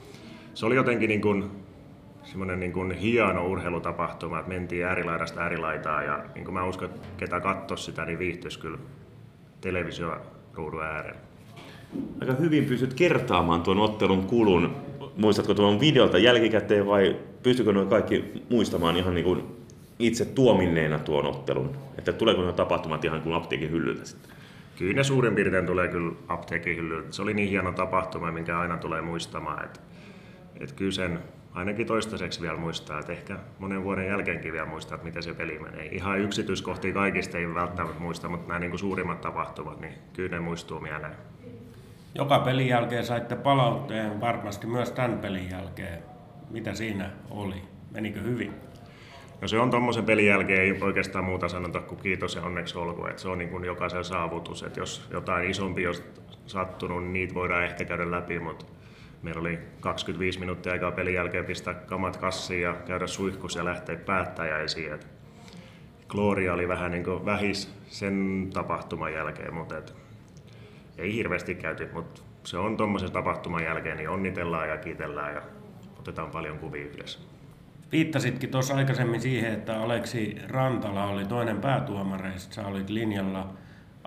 se 0.53 0.65
oli 0.65 0.75
jotenkin 0.75 1.07
niin 1.07 1.21
kuin 1.21 1.62
semmoinen 2.23 2.59
niin 2.59 2.73
kuin 2.73 2.91
hieno 2.91 3.47
urheilutapahtuma, 3.47 4.39
että 4.39 4.49
mentiin 4.49 4.85
äärilaidasta 4.85 5.41
äärilaitaan 5.41 6.05
ja 6.05 6.23
niin 6.35 6.45
kuin 6.45 6.53
mä 6.53 6.65
uskon, 6.65 6.89
että 6.89 7.07
ketä 7.17 7.39
katsoi 7.39 7.77
sitä, 7.77 8.05
niin 8.05 8.19
viihtyisi 8.19 8.59
kyllä 8.59 8.77
televisioruudun 9.61 10.83
äärellä. 10.83 11.19
Aika 12.21 12.33
hyvin 12.33 12.65
pystyt 12.65 12.93
kertaamaan 12.93 13.61
tuon 13.61 13.79
ottelun 13.79 14.23
kulun. 14.23 14.75
Muistatko 15.17 15.53
tuon 15.53 15.79
videolta 15.79 16.17
jälkikäteen 16.17 16.85
vai 16.87 17.17
pystykö 17.43 17.73
nuo 17.73 17.85
kaikki 17.85 18.43
muistamaan 18.49 18.97
ihan 18.97 19.13
niin 19.13 19.25
kuin 19.25 19.43
itse 19.99 20.25
tuominneena 20.25 20.99
tuon 20.99 21.25
ottelun? 21.25 21.75
Että 21.97 22.13
tuleeko 22.13 22.41
nuo 22.41 22.51
tapahtumat 22.51 23.05
ihan 23.05 23.21
kuin 23.21 23.35
apteekin 23.35 23.71
hyllyltä 23.71 24.05
sitten? 24.05 24.31
Kyllä 24.77 24.93
ne 24.93 25.03
suurin 25.03 25.35
piirtein 25.35 25.65
tulee 25.65 25.87
kyllä 25.87 26.13
apteekin 26.27 26.77
hyllyltä. 26.77 27.11
Se 27.11 27.21
oli 27.21 27.33
niin 27.33 27.49
hieno 27.49 27.71
tapahtuma, 27.71 28.31
minkä 28.31 28.59
aina 28.59 28.77
tulee 28.77 29.01
muistamaan. 29.01 29.65
Että, 29.65 29.79
että 30.59 30.75
kyllä 30.75 30.91
sen 30.91 31.19
ainakin 31.53 31.87
toistaiseksi 31.87 32.41
vielä 32.41 32.57
muistaa, 32.57 32.99
että 32.99 33.11
ehkä 33.11 33.39
monen 33.59 33.83
vuoden 33.83 34.07
jälkeenkin 34.07 34.53
vielä 34.53 34.65
muistaa, 34.65 34.95
että 34.95 35.05
miten 35.05 35.23
se 35.23 35.33
peli 35.33 35.59
menee. 35.59 35.85
Ihan 35.85 36.19
yksityiskohtia 36.19 36.93
kaikista 36.93 37.37
ei 37.37 37.53
välttämättä 37.53 37.99
muista, 37.99 38.29
mutta 38.29 38.47
nämä 38.47 38.59
niin 38.59 38.71
kuin 38.71 38.79
suurimmat 38.79 39.21
tapahtumat, 39.21 39.79
niin 39.79 39.93
kyllä 40.13 40.29
ne 40.29 40.39
muistuu 40.39 40.79
mieleen. 40.79 41.15
Joka 42.15 42.39
pelin 42.39 42.67
jälkeen 42.67 43.05
saitte 43.05 43.35
palautteen, 43.35 44.21
varmasti 44.21 44.67
myös 44.67 44.91
tämän 44.91 45.19
pelin 45.19 45.49
jälkeen. 45.49 46.03
Mitä 46.49 46.73
siinä 46.73 47.09
oli? 47.29 47.61
Menikö 47.91 48.19
hyvin? 48.19 48.53
No 49.41 49.47
se 49.47 49.59
on 49.59 49.69
tuommoisen 49.69 50.05
pelin 50.05 50.25
jälkeen 50.25 50.61
ei 50.61 50.81
oikeastaan 50.81 51.25
muuta 51.25 51.47
sanota 51.49 51.79
kuin 51.79 52.01
kiitos 52.01 52.35
ja 52.35 52.41
onneksi 52.41 52.77
olkoon. 52.77 53.09
Että 53.09 53.21
se 53.21 53.29
on 53.29 53.37
niin 53.37 53.49
kuin 53.49 53.65
jokaisen 53.65 54.03
saavutus. 54.03 54.63
Että 54.63 54.79
jos 54.79 55.07
jotain 55.11 55.49
isompi 55.49 55.87
on 55.87 55.95
sattunut, 56.45 57.03
niin 57.03 57.13
niitä 57.13 57.33
voidaan 57.33 57.63
ehkä 57.63 57.85
käydä 57.85 58.11
läpi, 58.11 58.39
mutta 58.39 58.65
meillä 59.23 59.41
oli 59.41 59.59
25 59.79 60.39
minuuttia 60.39 60.71
aikaa 60.71 60.91
pelin 60.91 61.13
jälkeen 61.13 61.45
pistää 61.45 61.73
kamat 61.73 62.17
kassiin 62.17 62.61
ja 62.61 62.73
käydä 62.73 63.07
suihkus 63.07 63.55
ja 63.55 63.65
lähteä 63.65 63.95
päättäjäisiin. 63.95 64.99
Gloria 66.07 66.53
oli 66.53 66.67
vähän 66.67 66.91
niin 66.91 67.25
vähis 67.25 67.73
sen 67.87 68.49
tapahtuman 68.53 69.13
jälkeen, 69.13 69.53
mutta 69.53 69.77
et 69.77 69.95
ei 70.97 71.13
hirveästi 71.13 71.55
käyty, 71.55 71.89
mutta 71.93 72.21
se 72.43 72.57
on 72.57 72.77
tuommoisen 72.77 73.11
tapahtuman 73.11 73.63
jälkeen, 73.63 73.97
niin 73.97 74.09
onnitellaan 74.09 74.69
ja 74.69 74.77
kiitellään 74.77 75.35
ja 75.35 75.41
otetaan 75.99 76.31
paljon 76.31 76.59
kuvia 76.59 76.85
yhdessä. 76.85 77.19
Viittasitkin 77.91 78.51
tuossa 78.51 78.75
aikaisemmin 78.75 79.21
siihen, 79.21 79.53
että 79.53 79.81
Aleksi 79.81 80.37
Rantala 80.47 81.05
oli 81.05 81.25
toinen 81.25 81.61
päätuomareista, 81.61 82.55
sä 82.55 82.67
olit 82.67 82.89
linjalla. 82.89 83.53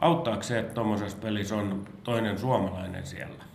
Auttaako 0.00 0.42
se, 0.42 0.58
että 0.58 0.74
tuommoisessa 0.74 1.18
pelissä 1.18 1.56
on 1.56 1.84
toinen 2.04 2.38
suomalainen 2.38 3.06
siellä? 3.06 3.45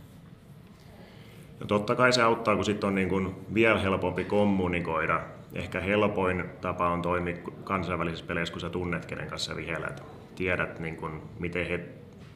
No 1.62 1.68
totta 1.68 1.96
kai 1.96 2.14
se 2.14 2.22
auttaa, 2.22 2.56
kun 2.56 2.66
sitten 2.66 2.88
on 2.88 2.96
niin 2.96 3.10
kuin 3.10 3.36
vielä 3.54 3.80
helpompi 3.80 4.24
kommunikoida. 4.24 5.22
Ehkä 5.54 5.80
helpoin 5.80 6.44
tapa 6.62 6.90
on 6.90 7.02
toimia 7.02 7.38
kansainvälisissä 7.64 8.26
peleissä, 8.26 8.52
kun 8.52 8.62
sä 8.62 8.70
tunnet, 8.70 9.06
kenen 9.06 9.28
kanssa 9.28 9.56
vihelät. 9.56 10.04
Tiedät, 10.36 10.80
niin 10.80 10.98
kuin, 10.98 11.22
miten 11.40 11.68
he 11.68 11.80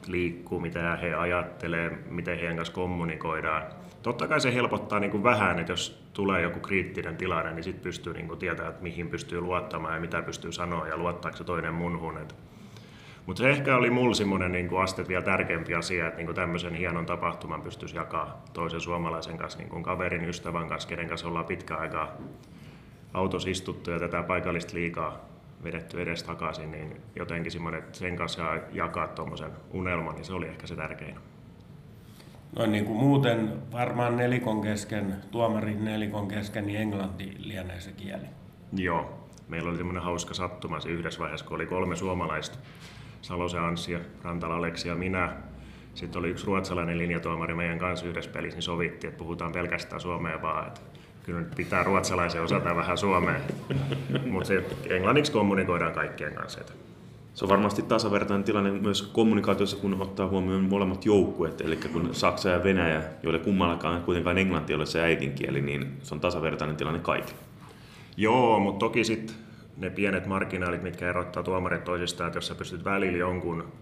liikkuu, 0.06 0.60
mitä 0.60 0.96
he 0.96 1.14
ajattelee, 1.14 1.98
miten 2.10 2.38
heidän 2.38 2.56
kanssa 2.56 2.74
kommunikoidaan. 2.74 3.62
Totta 4.02 4.28
kai 4.28 4.40
se 4.40 4.54
helpottaa 4.54 5.00
niin 5.00 5.10
kuin 5.10 5.22
vähän, 5.22 5.58
että 5.58 5.72
jos 5.72 6.08
tulee 6.12 6.42
joku 6.42 6.60
kriittinen 6.60 7.16
tilanne, 7.16 7.52
niin 7.52 7.64
sitten 7.64 7.82
pystyy 7.82 8.14
niin 8.14 8.28
kuin 8.28 8.38
tietämään, 8.38 8.70
että 8.70 8.82
mihin 8.82 9.08
pystyy 9.08 9.40
luottamaan 9.40 9.94
ja 9.94 10.00
mitä 10.00 10.22
pystyy 10.22 10.52
sanoa 10.52 10.88
ja 10.88 10.96
luottaako 10.96 11.36
se 11.36 11.44
toinen 11.44 11.74
munhun. 11.74 12.18
Mutta 13.26 13.42
se 13.42 13.50
ehkä 13.50 13.76
oli 13.76 13.90
mulla 13.90 14.14
semmoinen 14.14 14.52
niin 14.52 14.68
aste 14.82 15.08
vielä 15.08 15.22
tärkeämpi 15.22 15.74
asia, 15.74 16.06
että 16.06 16.16
niin 16.16 16.26
kuin 16.26 16.36
tämmöisen 16.36 16.74
hienon 16.74 17.06
tapahtuman 17.06 17.62
pystyisi 17.62 17.96
jakaa 17.96 18.44
toisen 18.52 18.80
suomalaisen 18.80 19.38
kanssa, 19.38 19.58
niin 19.58 19.68
kuin 19.68 19.82
kaverin, 19.82 20.28
ystävän 20.28 20.68
kanssa, 20.68 20.88
kenen 20.88 21.08
kanssa 21.08 21.28
ollaan 21.28 21.44
pitkä 21.44 21.76
aikaa 21.76 22.12
autossa 23.14 23.50
istuttu 23.50 23.90
ja 23.90 23.98
tätä 23.98 24.22
paikallista 24.22 24.74
liikaa 24.74 25.24
vedetty 25.64 26.02
edes 26.02 26.22
takaisin, 26.22 26.70
niin 26.70 26.96
jotenkin 27.16 27.52
semmoinen, 27.52 27.80
että 27.80 27.98
sen 27.98 28.16
kanssa 28.16 28.42
jakaa 28.72 29.08
tuommoisen 29.08 29.50
unelman, 29.72 30.14
niin 30.14 30.24
se 30.24 30.32
oli 30.32 30.46
ehkä 30.46 30.66
se 30.66 30.76
tärkein. 30.76 31.16
Noin 32.56 32.72
niin 32.72 32.84
kuin 32.84 32.98
muuten 32.98 33.52
varmaan 33.72 34.16
nelikon 34.16 34.62
kesken, 34.62 35.16
tuomarin 35.30 35.84
nelikon 35.84 36.28
kesken, 36.28 36.66
niin 36.66 36.80
englanti 36.80 37.36
lienee 37.38 37.80
se 37.80 37.92
kieli. 37.92 38.26
Joo. 38.72 39.26
Meillä 39.48 39.68
oli 39.68 39.76
semmoinen 39.76 40.02
hauska 40.02 40.34
sattuma 40.34 40.80
se 40.80 40.88
yhdessä 40.88 41.20
vaiheessa, 41.20 41.46
kun 41.46 41.54
oli 41.54 41.66
kolme 41.66 41.96
suomalaista, 41.96 42.58
Salosen 43.26 43.60
Anssi 43.62 43.92
ja 43.92 43.98
Rantala 44.22 44.56
Aleksi 44.56 44.88
ja 44.88 44.94
minä. 44.94 45.32
Sitten 45.94 46.18
oli 46.18 46.28
yksi 46.28 46.46
ruotsalainen 46.46 46.98
linjatuomari 46.98 47.54
meidän 47.54 47.78
kanssa 47.78 48.06
yhdessä 48.06 48.30
pelissä, 48.30 48.56
niin 48.56 48.62
sovittiin, 48.62 49.08
että 49.08 49.18
puhutaan 49.18 49.52
pelkästään 49.52 50.00
suomea 50.00 50.42
vaan. 50.42 50.66
Että 50.66 50.80
kyllä 51.22 51.40
nyt 51.40 51.54
pitää 51.54 51.82
ruotsalaisen 51.82 52.42
osata 52.42 52.76
vähän 52.76 52.98
suomea, 52.98 53.40
mutta 54.30 54.52
englanniksi 54.90 55.32
kommunikoidaan 55.32 55.92
kaikkien 55.92 56.34
kanssa. 56.34 56.60
Että 56.60 56.72
se 57.34 57.44
on 57.44 57.48
varmasti 57.48 57.82
tasavertainen 57.82 58.44
tilanne 58.44 58.70
myös 58.70 59.02
kommunikaatiossa, 59.02 59.76
kun 59.76 60.02
ottaa 60.02 60.28
huomioon 60.28 60.64
molemmat 60.64 61.06
joukkueet, 61.06 61.60
eli 61.60 61.76
kun 61.76 62.14
Saksa 62.14 62.48
ja 62.48 62.64
Venäjä, 62.64 63.02
joille 63.22 63.38
kummallakaan 63.38 64.02
kuitenkaan 64.02 64.38
englanti 64.38 64.74
ole 64.74 64.86
se 64.86 65.02
äidinkieli, 65.02 65.60
niin 65.60 65.96
se 66.02 66.14
on 66.14 66.20
tasavertainen 66.20 66.76
tilanne 66.76 67.00
kaikille. 67.00 67.40
Joo, 68.16 68.60
mutta 68.60 68.78
toki 68.78 69.04
sitten 69.04 69.36
ne 69.76 69.90
pienet 69.90 70.26
marginaalit, 70.26 70.82
mitkä 70.82 71.08
erottaa 71.08 71.42
tuomarit 71.42 71.84
toisistaan, 71.84 72.28
että 72.28 72.36
jos 72.36 72.46
sä 72.46 72.54
pystyt 72.54 72.84
välillä 72.84 73.18
jonkun 73.18 73.72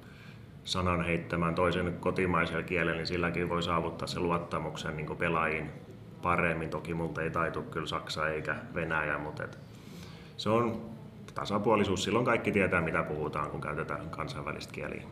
sanan 0.64 1.04
heittämään 1.04 1.54
toisen 1.54 1.96
kotimaisella 2.00 2.62
kielellä, 2.62 2.96
niin 2.96 3.06
silläkin 3.06 3.48
voi 3.48 3.62
saavuttaa 3.62 4.08
sen 4.08 4.22
luottamuksen 4.22 4.96
niin 4.96 5.16
pelaajiin 5.16 5.70
paremmin. 6.22 6.70
Toki 6.70 6.94
multa 6.94 7.22
ei 7.22 7.30
taitu 7.30 7.62
kyllä 7.62 7.86
Saksa 7.86 8.28
eikä 8.28 8.56
Venäjä, 8.74 9.18
mutta 9.18 9.44
et 9.44 9.58
se 10.36 10.50
on 10.50 10.90
tasapuolisuus. 11.34 12.04
Silloin 12.04 12.24
kaikki 12.24 12.52
tietää, 12.52 12.80
mitä 12.80 13.02
puhutaan, 13.02 13.50
kun 13.50 13.60
käytetään 13.60 14.10
kansainvälistä 14.10 14.72
kieliä. 14.72 15.02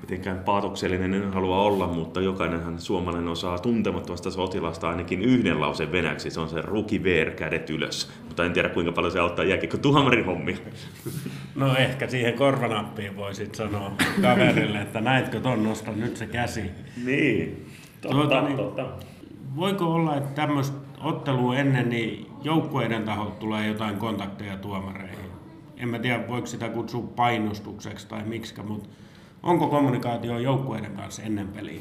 Mitenkään 0.00 0.38
paatoksellinen 0.38 1.14
en 1.14 1.32
halua 1.32 1.62
olla, 1.62 1.86
mutta 1.86 2.20
jokainenhan 2.20 2.78
suomalainen 2.78 3.28
osaa 3.28 3.58
tuntemattomasta 3.58 4.30
sotilasta 4.30 4.88
ainakin 4.88 5.22
yhden 5.22 5.60
lauseen 5.60 5.92
venäjäksi. 5.92 6.30
Se 6.30 6.40
on 6.40 6.48
se 6.48 6.62
ruki 6.62 7.04
ver, 7.04 7.30
kädet 7.30 7.70
ylös. 7.70 8.12
Mutta 8.24 8.44
en 8.44 8.52
tiedä 8.52 8.68
kuinka 8.68 8.92
paljon 8.92 9.12
se 9.12 9.20
auttaa 9.20 9.44
jääkikö 9.44 9.78
tuomarin 9.78 10.24
hommia. 10.24 10.56
No 11.54 11.76
ehkä 11.76 12.08
siihen 12.08 12.34
korvanappiin 12.34 13.16
voisit 13.16 13.54
sanoa 13.54 13.92
kaverille, 14.22 14.80
että 14.80 15.00
näetkö 15.00 15.40
ton, 15.40 15.62
nosta 15.62 15.92
nyt 15.92 16.16
se 16.16 16.26
käsi. 16.26 16.62
Niin, 17.04 17.66
totta, 18.00 18.16
tuota, 18.16 18.42
niin, 18.42 18.56
totta. 18.56 18.86
Voiko 19.56 19.84
olla, 19.84 20.16
että 20.16 20.30
tämmöistä 20.34 20.76
ottelua 21.00 21.56
ennen, 21.56 21.88
niin 21.88 22.26
joukkueiden 22.42 23.04
taholta 23.04 23.36
tulee 23.36 23.66
jotain 23.66 23.96
kontakteja 23.96 24.56
tuomareihin? 24.56 25.30
En 25.76 25.88
mä 25.88 25.98
tiedä, 25.98 26.28
voiko 26.28 26.46
sitä 26.46 26.68
kutsua 26.68 27.02
painostukseksi 27.16 28.08
tai 28.08 28.24
miksi, 28.24 28.62
mutta 28.62 28.88
onko 29.42 29.68
kommunikaatio 29.68 30.38
joukkueiden 30.38 30.92
kanssa 30.92 31.22
ennen 31.22 31.48
peliä? 31.48 31.80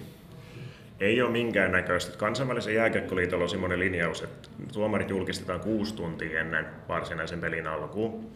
Ei 0.99 1.21
ole 1.21 1.31
minkäännäköistä. 1.31 2.17
Kansainvälisen 2.17 2.75
jääkiekkoliitolla 2.75 3.43
on 3.43 3.49
sellainen 3.49 3.79
linjaus, 3.79 4.21
että 4.21 4.49
tuomarit 4.73 5.09
julkistetaan 5.09 5.59
kuusi 5.59 5.95
tuntia 5.95 6.39
ennen 6.39 6.65
varsinaisen 6.87 7.39
pelin 7.39 7.67
alkuun. 7.67 8.29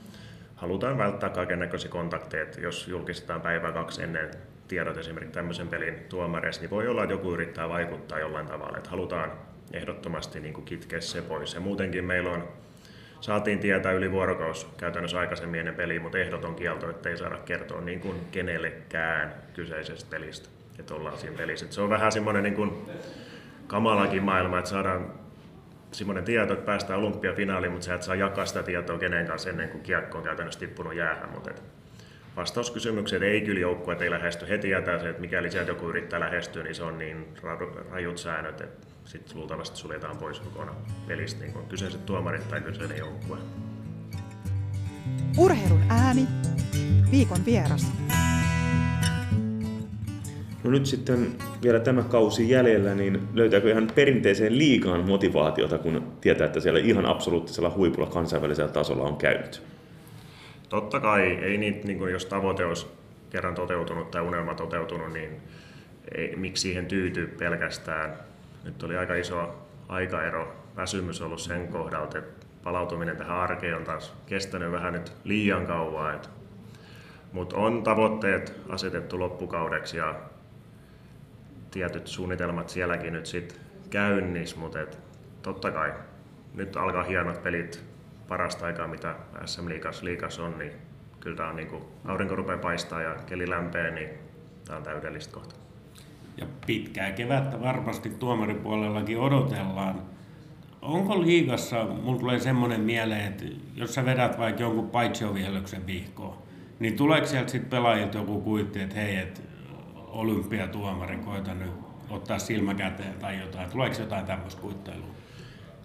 Halutaan 0.56 0.98
välttää 0.98 1.30
kaiken 1.30 1.60
näköisiä 1.60 1.92
kontakteja, 1.92 2.46
jos 2.62 2.88
julkistetaan 2.88 3.42
päivä 3.42 3.72
kaksi 3.72 4.04
ennen 4.04 4.32
tiedot 4.68 4.98
esimerkiksi 4.98 5.34
tämmöisen 5.34 5.68
pelin 5.68 5.96
tuomareista, 6.10 6.62
niin 6.62 6.70
voi 6.70 6.88
olla, 6.88 7.04
että 7.04 7.14
joku 7.14 7.34
yrittää 7.34 7.70
vaikuttaa 7.70 8.20
jollain 8.20 8.48
tavalla. 8.48 8.78
Että 8.78 8.90
halutaan 8.90 9.32
ehdottomasti 9.74 10.40
niin 10.40 10.54
kuin 10.54 10.66
kitkeä 10.66 11.02
se 11.02 11.22
pois. 11.22 11.54
Ja 11.54 11.60
muutenkin 11.60 12.06
meillä 12.06 12.30
on, 12.30 12.48
saatiin 13.24 13.60
tietää 13.60 13.92
yli 13.92 14.12
vuorokaus 14.12 14.68
käytännössä 14.78 15.20
aikaisemmin 15.20 15.60
ennen 15.60 15.76
peliä, 15.76 16.00
mutta 16.00 16.18
ehdoton 16.18 16.56
kielto, 16.56 16.90
että 16.90 17.10
ei 17.10 17.18
saada 17.18 17.38
kertoa 17.38 17.82
niin 17.82 18.00
kuin 18.00 18.16
kenellekään 18.32 19.34
kyseisestä 19.54 20.10
pelistä, 20.10 20.50
että 20.80 20.94
ollaan 20.94 21.18
siinä 21.18 21.38
pelissä. 21.38 21.66
Että 21.66 21.76
se 21.76 21.82
on 21.82 21.90
vähän 21.90 22.12
semmoinen 22.12 22.44
niin 22.44 22.88
kamalakin 23.68 24.24
maailma, 24.24 24.60
että 24.60 24.70
saadaan 24.70 25.14
semmoinen 25.92 26.24
tieto, 26.24 26.54
että 26.54 26.66
päästään 26.66 27.00
olympiafinaaliin, 27.00 27.72
mutta 27.72 27.86
sä 27.86 27.96
et 27.96 28.04
saa 28.04 28.16
jakaa 28.16 28.46
sitä 28.46 28.64
tietoa 28.64 28.98
kenen 28.98 29.28
kanssa 29.28 29.50
ennen 29.50 29.70
kuin 29.70 29.84
kiekko 29.84 30.18
on 30.18 30.24
käytännössä 30.24 30.60
tippunut 30.60 30.96
jäähän. 30.96 31.30
Mutta 31.30 31.52
vastauskysymykset 32.36 33.22
ei 33.22 33.42
kyllä 33.42 33.60
joukkueet 33.60 34.02
ei 34.02 34.12
lähesty. 34.12 34.50
Heti 34.50 34.70
jätää 34.70 35.00
se, 35.00 35.10
että 35.10 35.22
mikäli 35.22 35.52
sieltä 35.52 35.72
joku 35.72 35.90
yrittää 35.90 36.20
lähestyä, 36.20 36.64
niin 36.64 36.76
se 36.76 36.84
on 36.84 36.98
niin 36.98 37.28
rajut 37.92 38.18
säännöt, 38.18 38.62
että 38.62 38.93
sitten 39.06 39.38
luultavasti 39.38 39.78
suljetaan 39.78 40.18
pois 40.18 40.40
kokonaan 40.40 40.78
pelistä 41.08 41.42
niin 41.42 41.54
kuin 41.54 41.66
kyseiset 41.66 42.06
tuomarit 42.06 42.50
tai 42.50 42.62
kyseinen 42.62 42.98
joukkue. 42.98 43.38
Urheilun 45.38 45.82
ääni, 45.90 46.28
viikon 47.12 47.46
vieras. 47.46 47.92
No 50.64 50.72
nyt 50.72 50.86
sitten 50.86 51.36
vielä 51.64 51.80
tämä 51.80 52.04
kausi 52.04 52.50
jäljellä, 52.50 52.96
niin 52.96 53.28
löytääkö 53.34 53.72
ihan 53.72 53.88
perinteiseen 53.96 54.58
liikaan 54.58 55.10
motivaatiota, 55.10 55.78
kun 55.78 56.14
tietää, 56.22 56.46
että 56.46 56.60
siellä 56.60 56.80
ihan 56.80 57.06
absoluuttisella 57.06 57.74
huipulla 57.76 58.10
kansainvälisellä 58.10 58.72
tasolla 58.72 59.04
on 59.04 59.18
käynyt? 59.18 59.62
totta 60.74 61.00
kai, 61.00 61.22
ei 61.22 61.58
niitä, 61.58 61.88
niin 61.88 61.98
kuin 61.98 62.12
jos 62.12 62.26
tavoite 62.26 62.66
olisi 62.66 62.88
kerran 63.30 63.56
toteutunut 63.56 64.12
tai 64.12 64.22
unelma 64.22 64.54
toteutunut, 64.54 65.14
niin 65.14 65.42
ei, 66.16 66.36
miksi 66.36 66.62
siihen 66.62 66.86
tyytyy 66.86 67.28
pelkästään. 67.28 68.18
Nyt 68.64 68.84
oli 68.84 68.98
aika 68.98 69.16
iso 69.16 69.66
aikaero, 69.88 70.56
väsymys 70.76 71.22
ollut 71.22 71.40
sen 71.40 71.68
kohdalta, 71.68 72.18
että 72.18 72.46
palautuminen 72.64 73.18
tähän 73.18 73.38
arkeen 73.38 73.78
on 73.78 73.84
taas 73.84 74.14
kestänyt 74.26 74.72
vähän 74.72 74.94
nyt 74.94 75.14
liian 75.24 75.66
kauan. 75.66 76.22
Mutta 77.32 77.58
on 77.58 77.84
tavoitteet 77.84 78.62
asetettu 78.70 79.20
loppukaudeksi 79.20 79.98
ja 79.98 80.16
tietyt 81.72 82.08
suunnitelmat 82.08 82.70
sielläkin 82.70 83.14
nyt 83.14 83.26
sitten 83.26 83.58
käynnissä, 83.90 84.58
mutta 84.58 84.80
totta 85.42 85.72
kai 85.72 85.94
nyt 86.54 86.76
alkaa 86.76 87.04
hienot 87.04 87.44
pelit 87.44 87.84
parasta 88.28 88.66
aikaa, 88.66 88.88
mitä 88.88 89.16
SM 89.46 89.70
Liikas, 89.70 90.04
Liikas 90.04 90.40
on, 90.40 90.58
niin 90.58 90.74
kyllä 91.20 91.38
tämä 91.38 91.50
on 91.50 91.56
niin 91.56 91.68
kuin, 91.68 91.84
aurinko 92.06 92.36
rupeaa 92.36 92.58
paistaa 92.58 93.02
ja 93.02 93.16
keli 93.26 93.50
lämpee, 93.50 93.92
niin 93.92 94.10
tämä 94.66 94.78
on 94.78 94.84
täydellistä 94.84 95.34
kohta. 95.34 95.63
Ja 96.38 96.46
pitkää 96.68 97.12
kevättä 97.12 97.62
varmasti 97.62 98.10
tuomaripuolellakin 98.10 99.20
odotellaan. 99.20 100.02
Onko 100.82 101.22
liigassa, 101.22 101.84
mulla 101.84 102.20
tulee 102.20 102.40
semmoinen 102.40 102.82
mieleen, 102.82 103.26
että 103.26 103.46
jos 103.76 103.94
sä 103.94 104.06
vedät 104.06 104.40
vaikka 104.40 104.62
jonkun 104.62 104.90
paitsiovihelyksen 104.90 105.88
vihkoon, 105.88 106.38
niin 106.80 106.96
tuleeko 106.96 107.28
sieltä 107.28 107.52
sitten 107.52 107.70
pelaajilta 107.70 108.18
joku 108.18 108.42
kuitti, 108.42 108.82
että 108.82 108.96
hei, 108.96 109.16
että 109.16 109.42
olympiatuomari, 109.96 111.18
koita 111.18 111.54
nyt 111.54 111.72
ottaa 112.10 112.40
silmä 112.40 112.74
käteen 112.74 113.14
tai 113.14 113.40
jotain. 113.40 113.70
Tuleeko 113.70 113.96
jotain 114.00 114.26
tämmöistä 114.26 114.62
kuittailua? 114.62 115.08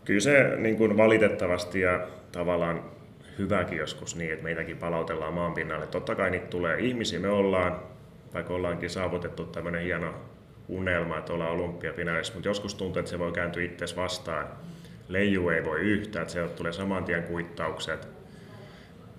Kyllä 0.04 0.20
se 0.20 0.56
niin 0.56 0.76
kuin 0.76 0.96
valitettavasti 0.96 1.80
ja 1.80 2.06
tavallaan 2.32 2.82
hyväkin 3.38 3.78
joskus 3.78 4.16
niin, 4.16 4.32
että 4.32 4.44
meitäkin 4.44 4.76
palautellaan 4.76 5.34
maan 5.34 5.52
pinnalle. 5.52 5.86
Totta 5.86 6.14
kai 6.14 6.30
niitä 6.30 6.46
tulee. 6.46 6.78
Ihmisiä 6.78 7.20
me 7.20 7.28
ollaan, 7.28 7.80
vaikka 8.34 8.54
ollaankin 8.54 8.90
saavutettu 8.90 9.44
tämmöinen 9.44 9.82
hieno 9.82 10.14
unelma, 10.68 11.18
että 11.18 11.32
ollaan 11.32 11.50
olympiafinaaleissa, 11.50 12.34
mutta 12.34 12.48
joskus 12.48 12.74
tuntuu, 12.74 13.00
että 13.00 13.10
se 13.10 13.18
voi 13.18 13.32
kääntyä 13.32 13.62
itse 13.62 13.96
vastaan. 13.96 14.46
Leiju 15.08 15.48
ei 15.48 15.64
voi 15.64 15.80
yhtään, 15.80 16.22
että 16.22 16.32
sieltä 16.32 16.54
tulee 16.54 16.72
saman 16.72 17.04
tien 17.04 17.22
kuittaukset. 17.22 18.08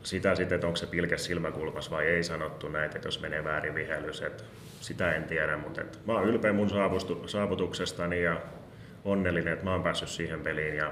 Sitä 0.03 0.35
sitten, 0.35 0.55
että 0.55 0.67
onko 0.67 0.77
se 0.77 0.85
pilke 0.85 1.17
silmäkulpas 1.17 1.91
vai 1.91 2.05
ei 2.05 2.23
sanottu 2.23 2.69
näitä, 2.69 2.95
että 2.95 3.07
jos 3.07 3.21
menee 3.21 3.43
väärin 3.43 3.75
vihellys, 3.75 4.21
että 4.21 4.43
sitä 4.81 5.13
en 5.13 5.23
tiedä, 5.23 5.57
mutta 5.57 5.81
että 5.81 5.97
mä 6.07 6.13
oon 6.13 6.27
ylpeä 6.27 6.53
mun 6.53 6.69
saavutuksestani 7.25 8.23
ja 8.23 8.41
onnellinen, 9.05 9.53
että 9.53 9.65
mä 9.65 9.71
oon 9.71 9.83
päässyt 9.83 10.09
siihen 10.09 10.41
peliin 10.41 10.75
ja 10.75 10.91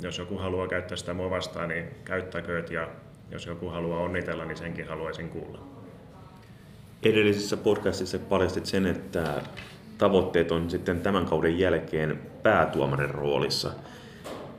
jos 0.00 0.18
joku 0.18 0.38
haluaa 0.38 0.68
käyttää 0.68 0.96
sitä 0.96 1.14
mua 1.14 1.30
vastaan, 1.30 1.68
niin 1.68 1.84
käyttäkööt 2.04 2.70
ja 2.70 2.88
jos 3.30 3.46
joku 3.46 3.68
haluaa 3.68 4.00
onnitella, 4.00 4.44
niin 4.44 4.56
senkin 4.56 4.88
haluaisin 4.88 5.28
kuulla. 5.28 5.58
Edellisessä 7.02 7.56
podcastissa 7.56 8.18
paljastit 8.18 8.66
sen, 8.66 8.86
että 8.86 9.42
tavoitteet 9.98 10.52
on 10.52 10.70
sitten 10.70 11.00
tämän 11.00 11.24
kauden 11.24 11.58
jälkeen 11.58 12.18
päätuomarin 12.42 13.10
roolissa. 13.10 13.70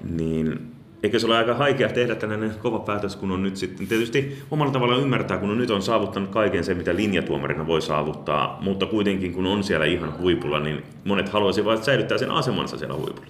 Niin 0.09 0.71
Eikö 1.03 1.19
se 1.19 1.25
ole 1.25 1.37
aika 1.37 1.53
haikea 1.53 1.89
tehdä 1.89 2.15
tällainen 2.15 2.55
kova 2.61 2.79
päätös, 2.79 3.15
kun 3.15 3.31
on 3.31 3.43
nyt 3.43 3.57
sitten, 3.57 3.87
tietysti 3.87 4.37
omalla 4.51 4.73
tavalla 4.73 4.95
ymmärtää, 4.95 5.37
kun 5.37 5.49
on 5.49 5.57
nyt 5.57 5.69
on 5.69 5.81
saavuttanut 5.81 6.29
kaiken 6.29 6.63
sen, 6.63 6.77
mitä 6.77 6.95
linjatuomarina 6.95 7.67
voi 7.67 7.81
saavuttaa, 7.81 8.57
mutta 8.61 8.85
kuitenkin 8.85 9.33
kun 9.33 9.45
on 9.45 9.63
siellä 9.63 9.85
ihan 9.85 10.17
huipulla, 10.17 10.59
niin 10.59 10.83
monet 11.05 11.29
haluaisivat 11.29 11.83
säilyttää 11.83 12.17
sen 12.17 12.31
asemansa 12.31 12.77
siellä 12.77 12.95
huipulla. 12.95 13.29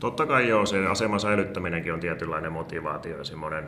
Totta 0.00 0.26
kai 0.26 0.48
joo, 0.48 0.66
se 0.66 0.86
aseman 0.86 1.20
säilyttäminenkin 1.20 1.94
on 1.94 2.00
tietynlainen 2.00 2.52
motivaatio 2.52 3.18
ja 3.18 3.24
semmoinen 3.24 3.64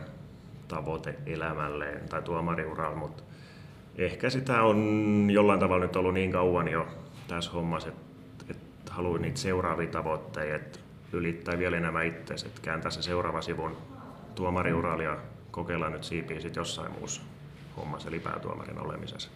tavoite 0.69 1.15
elämälleen 1.27 2.09
tai 2.09 2.23
tuomariuralla, 2.23 2.97
mutta 2.97 3.23
ehkä 3.99 4.31
sitä 4.31 4.63
on 4.63 5.29
jollain 5.31 5.61
tavalla 5.61 5.85
nyt 5.85 5.97
ollut 5.97 6.15
niin 6.15 6.33
kauan 6.33 6.69
jo 6.69 6.87
tässä 7.29 7.51
hommassa, 7.51 7.89
että, 7.89 8.45
että 8.51 8.93
haluaa 8.93 9.19
niitä 9.19 9.39
seuraavia 9.39 9.87
tavoitteita, 9.87 10.79
ylittää 11.13 11.59
vielä 11.59 11.77
enemmän 11.77 12.07
itse, 12.07 12.35
että 12.35 12.61
kääntää 12.63 12.91
se 12.91 13.03
seuraava 13.03 13.43
sivun 13.43 13.77
tuomariuralla 14.35 15.03
ja 15.03 15.17
kokeilla 15.51 15.91
nyt 15.91 16.05
siipiä 16.05 16.41
sitten 16.41 16.61
jossain 16.61 16.93
muussa 16.93 17.23
hommassa, 17.77 18.09
eli 18.09 18.19
päätuomarin 18.19 18.79
olemisessa. 18.79 19.31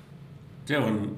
Se 0.65 0.79
on 0.79 1.17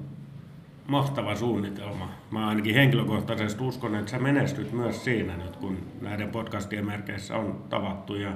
mahtava 0.87 1.35
suunnitelma. 1.35 2.09
Mä 2.31 2.47
ainakin 2.47 2.75
henkilökohtaisesti 2.75 3.63
uskon, 3.63 3.95
että 3.95 4.11
sä 4.11 4.19
menestyt 4.19 4.71
myös 4.71 5.03
siinä 5.03 5.37
nyt, 5.37 5.55
kun 5.55 5.77
näiden 6.01 6.29
podcastien 6.29 6.85
merkeissä 6.85 7.35
on 7.35 7.63
tavattu 7.69 8.15
ja 8.15 8.31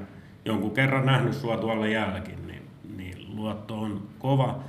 jonkun 0.45 0.71
kerran 0.71 1.05
nähnyt 1.05 1.33
sua 1.33 1.57
tuolla 1.57 1.87
jäälläkin, 1.87 2.47
niin, 2.47 2.61
niin 2.97 3.35
luotto 3.35 3.79
on 3.79 4.07
kova. 4.19 4.59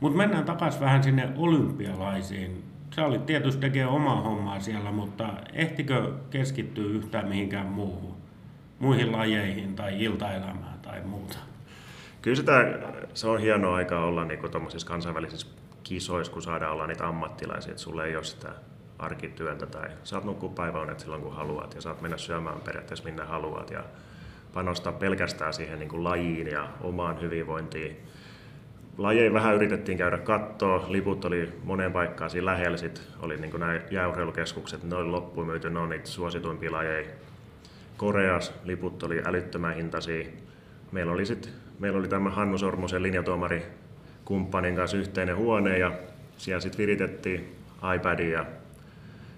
Mutta 0.00 0.18
mennään 0.18 0.44
takaisin 0.44 0.80
vähän 0.80 1.02
sinne 1.02 1.28
olympialaisiin 1.36 2.64
sä 2.96 3.06
olit 3.06 3.26
tietysti 3.26 3.60
tekee 3.60 3.86
omaa 3.86 4.20
hommaa 4.20 4.60
siellä, 4.60 4.92
mutta 4.92 5.28
ehtikö 5.52 6.12
keskittyä 6.30 6.84
yhtään 6.84 7.28
mihinkään 7.28 7.66
muuhun? 7.66 8.16
Muihin 8.78 9.12
lajeihin 9.12 9.76
tai 9.76 10.02
iltaelämään 10.04 10.78
tai 10.82 11.00
muuta? 11.00 11.38
Kyllä 12.22 12.36
sitä, 12.36 12.52
se 13.14 13.26
on 13.28 13.40
hieno 13.40 13.72
aika 13.72 14.04
olla 14.04 14.24
niin 14.24 14.50
tuommoisissa 14.50 14.88
kansainvälisissä 14.88 15.46
kisoissa, 15.82 16.32
kun 16.32 16.42
saadaan 16.42 16.72
olla 16.72 16.86
niitä 16.86 17.08
ammattilaisia, 17.08 17.70
että 17.70 17.82
sulle 17.82 18.04
ei 18.04 18.16
ole 18.16 18.24
sitä 18.24 18.48
arkityöntä 18.98 19.66
tai 19.66 19.88
saat 20.04 20.24
nukkua 20.24 20.48
päiväunet 20.48 21.00
silloin 21.00 21.22
kun 21.22 21.36
haluat 21.36 21.74
ja 21.74 21.80
saat 21.80 22.00
mennä 22.00 22.16
syömään 22.16 22.60
periaatteessa 22.60 23.04
minne 23.04 23.24
haluat 23.24 23.70
ja 23.70 23.84
panostaa 24.54 24.92
pelkästään 24.92 25.54
siihen 25.54 25.78
niin 25.78 25.88
kuin 25.88 26.04
lajiin 26.04 26.46
ja 26.46 26.68
omaan 26.80 27.20
hyvinvointiin 27.20 27.96
lajeja 28.98 29.32
vähän 29.32 29.54
yritettiin 29.54 29.98
käydä 29.98 30.18
kattoa, 30.18 30.84
liput 30.88 31.24
oli 31.24 31.52
moneen 31.64 31.92
paikkaan 31.92 32.30
siinä 32.30 32.46
lähellä, 32.46 32.76
sit 32.76 33.02
oli 33.20 33.36
niin 33.36 33.60
nämä 33.60 33.80
jääurheilukeskukset, 33.90 34.82
ne 34.82 34.96
oli 34.96 35.08
loppuun 35.08 35.46
myyty, 35.46 35.70
ne 35.70 35.78
on 35.78 35.88
niitä 35.88 36.08
suosituimpia 36.08 36.72
lajeja. 36.72 37.08
Koreas 37.96 38.54
liput 38.64 39.02
oli 39.02 39.22
älyttömän 39.24 39.74
hintaisia. 39.74 40.26
Meillä 40.92 41.12
oli, 41.12 41.26
sit, 41.26 41.50
meillä 41.78 41.98
oli 41.98 42.08
tämä 42.08 42.30
Hannu 42.30 42.58
Sormosen 42.58 43.02
linjatuomari 43.02 43.62
kumppanin 44.24 44.76
kanssa 44.76 44.96
yhteinen 44.96 45.36
huone 45.36 45.78
ja 45.78 45.92
siellä 46.36 46.60
sitten 46.60 46.78
viritettiin 46.78 47.56
iPadia 47.96 48.38
ja 48.38 48.46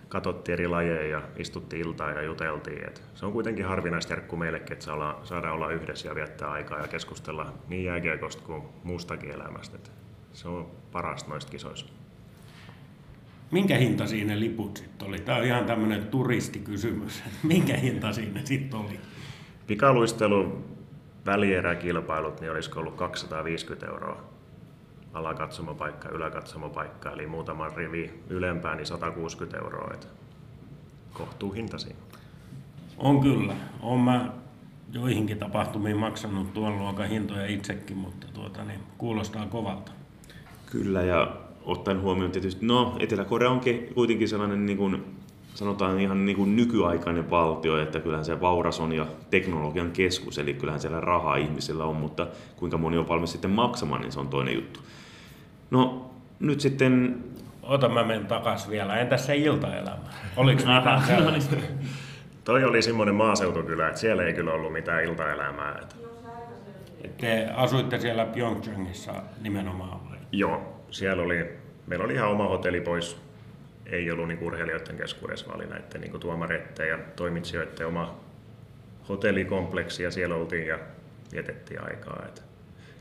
katsottiin 0.09 0.53
eri 0.53 0.69
lajeja 0.69 1.19
ja 1.19 1.23
istuttiin 1.37 1.87
iltaa 1.87 2.11
ja 2.11 2.23
juteltiin. 2.23 2.88
Et 2.88 3.03
se 3.14 3.27
on 3.27 3.33
kuitenkin 3.33 3.64
harvinaista 3.64 4.12
järkku 4.12 4.37
meillekin, 4.37 4.73
että 4.73 4.85
saadaan 5.25 5.55
olla 5.55 5.71
yhdessä 5.71 6.09
ja 6.09 6.14
viettää 6.14 6.51
aikaa 6.51 6.81
ja 6.81 6.88
keskustella 6.88 7.53
niin 7.69 7.85
jääkiekosta 7.85 8.42
kuin 8.42 8.62
muustakin 8.85 9.31
elämästä. 9.31 9.77
Et 9.77 9.92
se 10.33 10.49
on 10.49 10.71
parasta 10.92 11.31
noista 11.31 11.51
kisoista. 11.51 11.92
Minkä 13.51 13.77
hinta 13.77 14.07
siinä 14.07 14.40
liput 14.40 14.77
sitten 14.77 15.09
oli? 15.09 15.19
Tämä 15.19 15.38
on 15.38 15.45
ihan 15.45 15.64
tämmöinen 15.64 16.07
turistikysymys. 16.07 17.23
Minkä 17.42 17.77
hinta 17.77 18.12
siinä 18.12 18.40
sitten 18.45 18.81
oli? 18.81 19.01
Pikaluistelu 19.66 20.64
välieräkilpailut, 21.27 22.40
niin 22.40 22.53
olisiko 22.53 22.81
ollut 22.81 22.95
250 22.95 23.87
euroa 23.87 24.36
alakatsomopaikka, 25.17 26.09
yläkatsomopaikka, 26.09 27.11
eli 27.11 27.27
muutaman 27.27 27.73
rivi 27.77 28.23
ylempään, 28.31 28.77
niin 28.77 28.87
160 28.87 29.59
euroa. 29.59 29.91
Että 29.95 30.07
kohtuu 31.13 31.53
hintasi. 31.53 31.97
On 32.99 33.21
kyllä. 33.21 33.55
Olen 33.83 34.01
mä 34.01 34.33
joihinkin 34.93 35.39
tapahtumiin 35.39 35.97
maksanut 35.97 36.55
tuon 36.55 36.79
luokan 36.79 37.09
hintoja 37.09 37.47
itsekin, 37.47 37.97
mutta 37.97 38.27
tuota, 38.35 38.65
niin, 38.65 38.81
kuulostaa 38.99 39.47
kovalta. 39.47 39.93
Kyllä, 40.67 41.03
ja 41.03 41.37
ottaen 41.65 42.01
huomioon 42.01 42.33
tietysti, 42.33 42.67
no 42.67 42.97
Etelä-Korea 42.99 43.51
onkin 43.51 43.89
kuitenkin 43.95 44.29
sellainen 44.29 44.67
niin 44.67 44.79
kuin, 44.79 45.05
sanotaan 45.55 46.01
ihan 46.01 46.27
niin 46.27 46.37
kuin 46.37 46.57
nykyaikainen 46.57 47.31
valtio, 47.31 47.83
että 47.83 48.01
kyllähän 48.01 48.25
se 48.25 48.41
vauras 48.41 48.81
on 48.81 48.93
ja 48.93 49.07
teknologian 49.31 49.91
keskus, 49.91 50.39
eli 50.39 50.55
kyllähän 50.55 50.81
siellä 50.81 51.01
rahaa 51.01 51.37
ihmisillä 51.37 51.85
on, 51.85 51.97
mutta 51.97 52.27
kuinka 52.57 52.79
moni 52.79 52.99
on 52.99 53.09
valmis 53.09 53.33
sitten 53.33 53.51
maksamaan, 53.51 54.01
niin 54.01 54.13
se 54.13 54.21
on 54.21 54.29
toinen 54.29 54.55
juttu. 54.55 54.81
No 55.71 56.11
nyt 56.41 56.61
sitten... 56.61 57.25
Ota 57.63 57.89
mä 57.89 58.05
menen 58.05 58.27
takas 58.27 58.71
vielä. 58.71 58.97
Entäs 58.97 59.27
se 59.27 59.37
iltaelämä? 59.37 59.99
Oliko 60.37 60.59
mitään 60.59 61.03
no 61.25 61.31
niin. 61.31 61.89
Toi 62.45 62.65
oli 62.65 62.83
semmoinen 62.83 63.15
maaseutukylä, 63.15 63.89
että 63.89 64.01
siellä 64.01 64.23
ei 64.23 64.33
kyllä 64.33 64.53
ollut 64.53 64.73
mitään 64.73 65.05
iltaelämää. 65.05 65.79
Että... 65.83 65.97
Te 67.21 67.49
asuitte 67.55 67.99
siellä 67.99 68.25
Pyeongchangissa 68.25 69.13
nimenomaan 69.43 70.11
vai? 70.11 70.19
Joo, 70.33 70.83
siellä 70.91 71.23
oli, 71.23 71.59
meillä 71.87 72.05
oli 72.05 72.15
ihan 72.15 72.31
oma 72.31 72.49
hotelli 72.49 72.81
pois. 72.81 73.21
Ei 73.87 74.11
ollut 74.11 74.29
niin 74.29 74.43
urheilijoiden 74.43 74.97
keskuudessa, 74.97 75.47
vaan 75.47 75.57
oli 75.57 75.67
näiden 75.67 76.01
niin 76.01 76.21
tuomareiden 76.21 76.89
ja 76.89 76.99
toimitsijoiden 77.17 77.87
oma 77.87 78.21
hotellikompleksi 79.09 80.03
ja 80.03 80.11
siellä 80.11 80.35
oltiin 80.35 80.67
ja 80.67 80.79
vietettiin 81.33 81.85
aikaa. 81.85 82.23
Että 82.29 82.43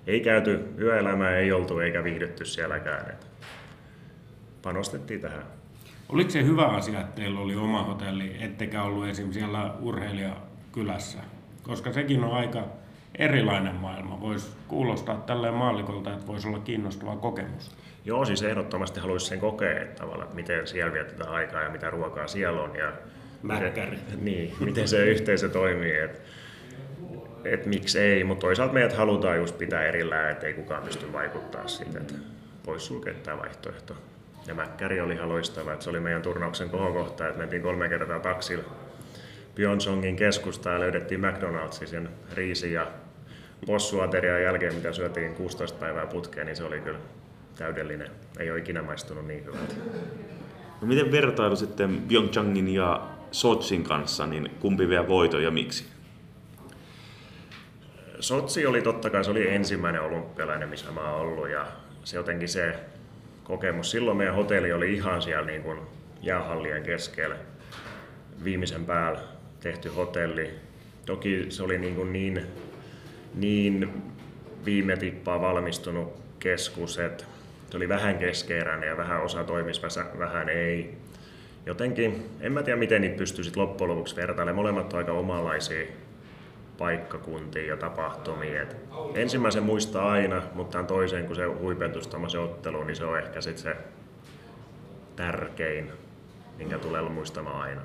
ei 0.08 0.20
käyty, 0.20 0.66
yöelämää 0.80 1.38
ei 1.38 1.52
oltu 1.52 1.80
eikä 1.80 2.04
viihdytty 2.04 2.46
sielläkään. 2.46 3.10
Et 3.10 3.28
panostettiin 4.62 5.22
tähän. 5.22 5.44
Oliko 6.10 6.30
se 6.30 6.44
hyvä 6.44 6.66
asia, 6.66 7.02
että 7.02 7.16
teillä 7.16 7.40
oli 7.40 7.56
oma 7.56 7.84
hotelli, 7.84 8.38
ettekä 8.40 8.84
ollut 8.84 9.08
esim. 9.08 9.32
siellä 9.32 9.74
urheilijakylässä? 9.80 11.20
Koska 11.64 11.94
sekin 11.94 12.24
on 12.24 12.34
aika 12.34 12.64
erilainen 13.18 13.76
maailma. 13.76 14.22
Voisi 14.22 14.48
kuulostaa 14.68 15.16
tälleen 15.16 15.54
maallikolta, 15.54 16.14
että 16.14 16.28
voisi 16.28 16.48
olla 16.48 16.60
kiinnostava 16.60 17.16
kokemus. 17.16 17.76
Joo, 18.06 18.26
siis 18.26 18.44
ehdottomasti 18.44 19.00
haluaisin 19.00 19.30
sen 19.30 19.40
kokea, 19.40 19.82
että, 19.82 19.96
tavallaan, 19.96 20.24
että 20.24 20.36
miten 20.36 20.68
siellä 20.68 20.94
vietetään 20.94 21.32
aikaa 21.32 21.62
ja 21.62 21.70
mitä 21.70 21.90
ruokaa 21.90 22.28
siellä 22.28 22.62
on. 22.62 22.76
Ja 22.76 22.92
Mäkkäri. 23.42 23.92
Miten, 23.92 24.26
niin, 24.26 24.54
miten 24.60 24.88
se 24.94 25.06
yhteisö 25.06 25.50
toimii. 25.50 25.96
Että 25.96 26.20
et 27.46 27.66
miksi 27.66 28.00
ei, 28.00 28.24
mutta 28.24 28.42
toisaalta 28.42 28.74
meidät 28.74 28.94
halutaan 28.94 29.38
just 29.38 29.58
pitää 29.58 29.84
erillään, 29.84 30.32
että 30.32 30.48
ei 30.48 30.54
kukaan 30.54 30.84
pysty 30.84 31.14
vaikuttaa 31.14 31.68
siitä, 31.68 32.00
että 32.00 32.14
voisi 32.66 32.86
sulkea 32.86 33.14
tämä 33.14 33.38
vaihtoehto. 33.38 33.98
Ja 34.48 34.56
Mäkkäri 34.56 35.02
oli 35.02 35.14
ihan 35.14 35.30
loistava, 35.30 35.74
että 35.74 35.84
se 35.84 35.90
oli 35.90 36.00
meidän 36.00 36.22
turnauksen 36.22 36.70
kohokohta, 36.70 37.28
että 37.28 37.40
mentiin 37.40 37.62
kolme 37.62 37.90
kertaa 37.90 38.20
taksilla 38.20 38.64
Pyonsongin 39.56 40.16
keskustaan 40.16 40.76
ja 40.76 40.80
löydettiin 40.80 41.22
McDonald'sin 41.22 41.88
sen 41.88 42.10
riisi 42.34 42.74
ja 42.74 42.88
possuaterian 43.66 44.44
jälkeen, 44.44 44.76
mitä 44.76 44.94
syötiin 44.94 45.36
16 45.36 45.80
päivää 45.80 46.06
putkeen, 46.06 46.46
niin 46.46 46.56
se 46.56 46.64
oli 46.64 46.80
kyllä 46.80 47.00
täydellinen. 47.58 48.12
Ei 48.40 48.52
ole 48.52 48.60
ikinä 48.60 48.82
maistunut 48.82 49.28
niin 49.28 49.46
hyvältä. 49.46 49.76
No 50.82 50.88
miten 50.88 51.12
vertailu 51.12 51.56
sitten 51.56 52.02
Pyeongchangin 52.08 52.68
ja 52.68 53.08
Sotsin 53.32 53.84
kanssa, 53.84 54.26
niin 54.26 54.52
kumpi 54.60 54.90
vie 54.90 55.08
voito 55.08 55.40
ja 55.40 55.52
miksi? 55.52 55.95
Sotsi 58.26 58.66
oli 58.66 58.82
totta 58.82 59.10
kai 59.10 59.24
se 59.24 59.32
oli 59.32 59.50
ensimmäinen 59.50 60.02
olympialainen, 60.02 60.70
missä 60.70 60.92
mä 60.92 61.12
oon 61.12 61.22
ollut 61.22 61.50
ja 61.50 61.68
se 62.04 62.18
jotenkin 62.18 62.50
se 62.50 62.76
kokemus. 63.44 63.92
Silloin 63.92 64.18
meidän 64.18 64.36
hotelli 64.36 64.74
oli 64.74 64.94
ihan 64.94 65.22
siellä 65.22 65.46
niin 65.46 65.64
kuin 65.64 65.80
jäähallien 66.22 66.84
keskellä 66.84 67.36
viimeisen 68.44 68.86
päällä 68.86 69.20
tehty 69.60 69.90
hotelli. 69.90 70.52
Toki 71.06 71.46
se 71.50 71.64
oli 71.64 71.78
niin, 71.78 71.96
kuin 71.96 72.14
niin, 72.14 72.46
niin 73.36 74.04
viime 74.66 74.98
tippaa 74.98 75.42
valmistunut 75.42 76.22
keskus, 76.40 77.00
että 77.00 77.24
se 77.70 77.78
oli 77.78 77.90
vähän 77.90 78.18
keskeeräinen 78.18 78.90
ja 78.90 78.98
vähän 78.98 79.22
osa 79.22 79.44
toimisi, 79.44 79.82
vähän 80.20 80.50
ei. 80.50 80.98
Jotenkin, 81.66 82.30
en 82.42 82.52
mä 82.52 82.64
tiedä 82.64 82.80
miten 82.80 83.02
niitä 83.02 83.18
pystyy 83.18 83.46
loppujen 83.56 83.92
lopuksi 83.92 84.16
vertailemaan. 84.16 84.56
Molemmat 84.56 84.94
on 84.94 85.00
aika 85.00 85.12
omanlaisia 85.12 85.86
paikkakuntia 86.78 87.66
ja 87.66 87.78
tapahtumia. 87.78 88.62
Et 88.62 88.78
ensimmäisen 89.16 89.64
muistaa 89.64 90.12
aina, 90.12 90.42
mutta 90.54 90.72
tämän 90.72 90.88
toisen, 90.88 91.26
kun 91.26 91.36
se 91.36 91.46
huipentus 91.46 92.10
se 92.28 92.40
ottelu, 92.40 92.84
niin 92.84 92.96
se 92.96 93.06
on 93.06 93.18
ehkä 93.18 93.42
sit 93.42 93.58
se 93.58 93.78
tärkein, 95.16 95.92
minkä 96.58 96.78
tulee 96.78 97.02
muistamaan 97.02 97.62
aina. 97.62 97.82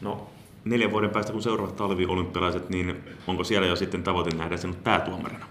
No, 0.00 0.30
neljän 0.64 0.90
vuoden 0.90 1.10
päästä, 1.10 1.32
kun 1.32 1.42
seuraavat 1.42 1.76
talviolympialaiset, 1.76 2.68
niin 2.68 3.04
onko 3.26 3.44
siellä 3.44 3.66
jo 3.66 3.76
sitten 3.76 4.02
tavoite 4.02 4.36
nähdä 4.36 4.56
sinut 4.56 4.84
päätuomarina? 4.84 5.46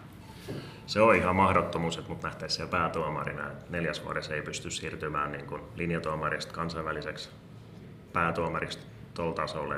Se 0.85 1.01
on 1.01 1.15
ihan 1.15 1.35
mahdottomuus, 1.35 1.97
että 1.97 2.09
mut 2.09 2.23
nähtäisiin 2.23 2.55
siellä 2.55 2.71
päätuomarina. 2.71 3.43
Neljäs 3.69 4.05
vuodessa 4.05 4.35
ei 4.35 4.41
pysty 4.41 4.69
siirtymään 4.69 5.31
niin 5.31 5.45
kuin 5.45 5.61
linjatuomarista 5.75 6.53
kansainväliseksi 6.53 7.29
päätuomariksi 8.13 8.79
tuolla 9.13 9.33
tasolla. 9.33 9.75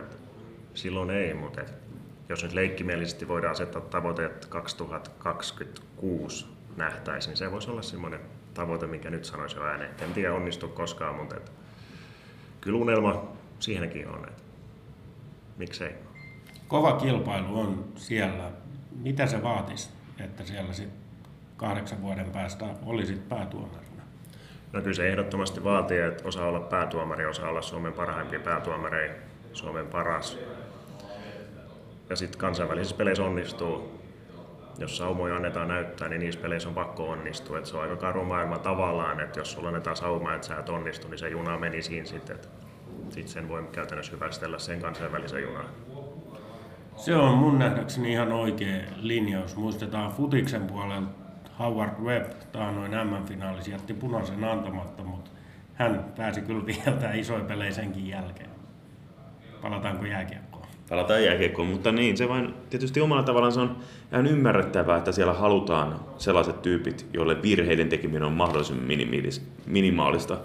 silloin 0.74 1.10
ei, 1.10 1.34
mutta 1.34 1.62
et 1.62 1.74
jos 2.30 2.44
nyt 2.44 2.54
leikkimielisesti 2.54 3.28
voidaan 3.28 3.52
asettaa 3.52 3.82
tavoite, 3.82 4.26
että 4.26 4.48
2026 4.48 6.48
nähtäisiin, 6.78 7.32
niin 7.32 7.38
se 7.38 7.52
voisi 7.52 7.72
olla 7.72 7.82
semmoinen 7.82 8.20
tavoite, 8.54 8.88
mikä 8.88 9.10
nyt 9.10 9.26
sanoisi 9.26 9.56
jo 9.56 9.64
ääneen. 9.64 9.92
En 10.02 10.14
tiedä 10.14 10.34
onnistu 10.34 10.68
koskaan, 10.68 11.16
mutta 11.16 11.38
et, 11.38 11.52
kyllä 12.62 12.78
unelma 12.78 13.28
siihenkin 13.60 14.08
on. 14.08 14.28
Et, 14.28 14.44
miksei? 15.58 15.96
Kova 16.68 16.94
kilpailu 16.94 17.60
on 17.60 17.86
siellä. 17.96 18.52
Mitä 18.96 19.28
se 19.28 19.44
vaatisi, 19.44 19.90
että 20.20 20.44
siellä 20.44 20.74
sit 20.74 20.90
kahdeksan 21.58 22.02
vuoden 22.02 22.32
päästä 22.32 22.66
olisit 22.86 23.30
päätuomarina? 23.30 24.04
No 24.74 24.82
kyllä 24.82 24.94
se 24.94 25.10
ehdottomasti 25.10 25.64
vaatii, 25.64 26.00
että 26.00 26.28
osaa 26.28 26.48
olla 26.48 26.60
päätuomari, 26.60 27.26
osaa 27.26 27.50
olla 27.50 27.62
Suomen 27.62 27.94
parhaimpia 27.94 28.40
päätuomareja, 28.40 29.14
Suomen 29.54 29.88
paras 29.88 30.38
ja 32.10 32.16
sitten 32.16 32.40
kansainvälisissä 32.40 32.96
peleissä 32.96 33.24
onnistuu. 33.24 34.00
Jos 34.78 34.98
saumoja 34.98 35.36
annetaan 35.36 35.68
näyttää, 35.68 36.10
niin 36.10 36.20
niissä 36.20 36.42
peleissä 36.42 36.70
on 36.70 36.76
pakko 36.76 37.10
onnistua. 37.10 37.58
Et 37.58 37.66
se 37.66 37.78
on 37.78 37.84
aika 37.84 37.96
karu 37.96 38.26
maailma 38.26 38.58
tavallaan, 38.58 39.20
että 39.20 39.40
jos 39.40 39.52
sulla 39.52 39.68
annetaan 39.68 39.96
sauma, 39.96 40.34
että 40.34 40.48
sä 40.48 40.60
et 40.60 40.70
onnistu, 40.70 41.08
niin 41.08 41.20
se 41.20 41.30
juna 41.30 41.58
meni 41.58 41.82
siinä 41.82 42.06
sitten. 42.06 42.38
Sitten 43.10 43.28
sen 43.28 43.50
voi 43.50 43.64
käytännössä 43.72 44.12
hyvästellä 44.12 44.60
sen 44.60 44.82
kansainvälisen 44.82 45.42
junan. 45.42 45.66
Se 46.96 47.16
on 47.16 47.38
mun 47.38 47.60
nähdäkseni 47.60 48.12
ihan 48.12 48.32
oikea 48.32 48.82
linjaus. 48.96 49.56
Muistetaan 49.56 50.12
Futiksen 50.12 50.68
puolella 50.68 51.08
Howard 51.60 52.00
Webb 52.04 52.32
taanoin 52.52 52.92
M-finaalissa 52.92 53.72
jätti 53.72 53.94
punaisen 53.94 54.44
antamatta, 54.44 55.04
mutta 55.04 55.32
hän 55.74 56.14
pääsi 56.18 56.42
kyllä 56.42 56.66
vielä 56.66 57.14
isoja 57.14 57.44
pelejä 57.44 57.72
senkin 57.72 58.08
jälkeen. 58.08 58.50
Palataanko 59.62 60.06
jääkiekkoon? 60.06 60.53
Palataan 60.90 61.24
jääkiekkoon, 61.24 61.68
mutta 61.68 61.92
niin, 61.92 62.18
se 62.18 62.30
vain 62.30 62.54
tietysti 62.70 63.02
omalla 63.02 63.24
tavallaan 63.24 63.54
se 63.54 63.60
on 63.60 63.78
ihan 64.12 64.28
ymmärrettävää, 64.28 64.98
että 64.98 65.12
siellä 65.12 65.34
halutaan 65.34 66.00
sellaiset 66.18 66.62
tyypit, 66.62 67.06
joille 67.14 67.42
virheiden 67.42 67.90
tekeminen 67.90 68.24
on 68.24 68.34
mahdollisimman 68.34 68.88
minimaalista, 69.66 70.38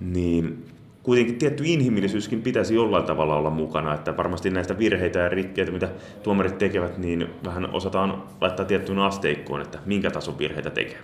niin 0.00 0.64
kuitenkin 1.02 1.38
tietty 1.38 1.62
inhimillisyyskin 1.66 2.42
pitäisi 2.42 2.74
jollain 2.74 3.04
tavalla 3.04 3.36
olla 3.36 3.50
mukana, 3.50 3.94
että 3.94 4.16
varmasti 4.16 4.50
näistä 4.50 4.78
virheitä 4.78 5.18
ja 5.18 5.28
rikkeitä, 5.28 5.72
mitä 5.72 5.88
tuomarit 6.22 6.58
tekevät, 6.58 6.98
niin 6.98 7.26
vähän 7.44 7.74
osataan 7.74 8.22
laittaa 8.40 8.66
tiettyyn 8.66 8.98
asteikkoon, 8.98 9.60
että 9.60 9.78
minkä 9.86 10.10
tason 10.10 10.38
virheitä 10.38 10.70
tekee. 10.70 10.98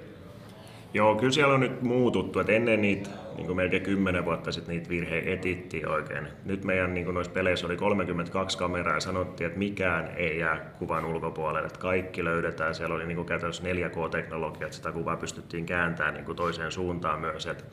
Joo, 0.95 1.15
kyllä 1.15 1.33
siellä 1.33 1.55
on 1.55 1.61
nyt 1.61 1.83
muututtu, 1.83 2.41
että 2.41 2.53
ennen 2.53 2.81
niitä 2.81 3.11
niin 3.37 3.47
kuin 3.47 3.57
melkein 3.57 3.83
10 3.83 4.25
vuotta 4.25 4.53
sitten 4.53 4.75
niitä 4.75 4.89
virheitä 4.89 5.31
etittiin 5.31 5.89
oikein. 5.89 6.29
Nyt 6.45 6.65
meidän 6.65 6.95
niin 6.95 7.05
kuin 7.05 7.15
noissa 7.15 7.33
peleissä 7.33 7.67
oli 7.67 7.77
32 7.77 8.59
kameraa 8.59 8.95
ja 8.95 9.01
sanottiin, 9.01 9.47
että 9.47 9.59
mikään 9.59 10.11
ei 10.17 10.39
jää 10.39 10.57
kuvan 10.79 11.05
ulkopuolelle, 11.05 11.67
että 11.67 11.79
kaikki 11.79 12.25
löydetään. 12.25 12.75
Siellä 12.75 12.95
oli 12.95 13.07
niin 13.07 13.17
kuin 13.17 13.27
käytännössä 13.27 13.63
4K-teknologia, 13.63 14.67
että 14.67 14.77
sitä 14.77 14.93
kuvaa 14.93 15.17
pystyttiin 15.17 15.67
kääntämään 15.67 16.15
niin 16.15 16.25
kuin 16.25 16.37
toiseen 16.37 16.73
suuntaan 16.73 17.21
myös. 17.21 17.47
Että 17.47 17.65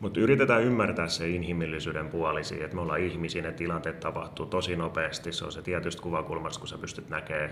mutta 0.00 0.20
yritetään 0.20 0.62
ymmärtää 0.62 1.08
se 1.08 1.28
inhimillisyyden 1.28 2.08
puoli 2.08 2.44
siihen, 2.44 2.64
että 2.64 2.74
me 2.74 2.82
ollaan 2.82 3.00
ihmisiä, 3.00 3.52
tilanteet 3.52 4.00
tapahtuu 4.00 4.46
tosi 4.46 4.76
nopeasti. 4.76 5.32
Se 5.32 5.44
on 5.44 5.52
se 5.52 5.62
tietystä 5.62 6.02
kuvakulmasta, 6.02 6.60
kun 6.60 6.68
sä 6.68 6.78
pystyt 6.78 7.08
näkemään. 7.08 7.50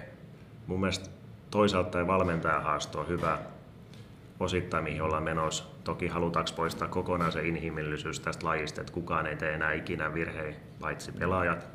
Mun 0.66 0.80
mielestä 0.80 1.10
toisaalta 1.50 2.06
valmentaja 2.06 2.60
haasto 2.60 3.00
on 3.00 3.08
hyvä, 3.08 3.38
osittain 4.42 4.84
mihin 4.84 5.02
ollaan 5.02 5.22
menossa. 5.22 5.64
Toki 5.84 6.08
halutaanko 6.08 6.50
poistaa 6.56 6.88
kokonaan 6.88 7.32
se 7.32 7.48
inhimillisyys 7.48 8.20
tästä 8.20 8.46
lajista, 8.46 8.80
että 8.80 8.92
kukaan 8.92 9.26
ei 9.26 9.36
tee 9.36 9.54
enää 9.54 9.72
ikinä 9.72 10.14
virheitä, 10.14 10.58
paitsi 10.80 11.12
pelaajat. 11.12 11.66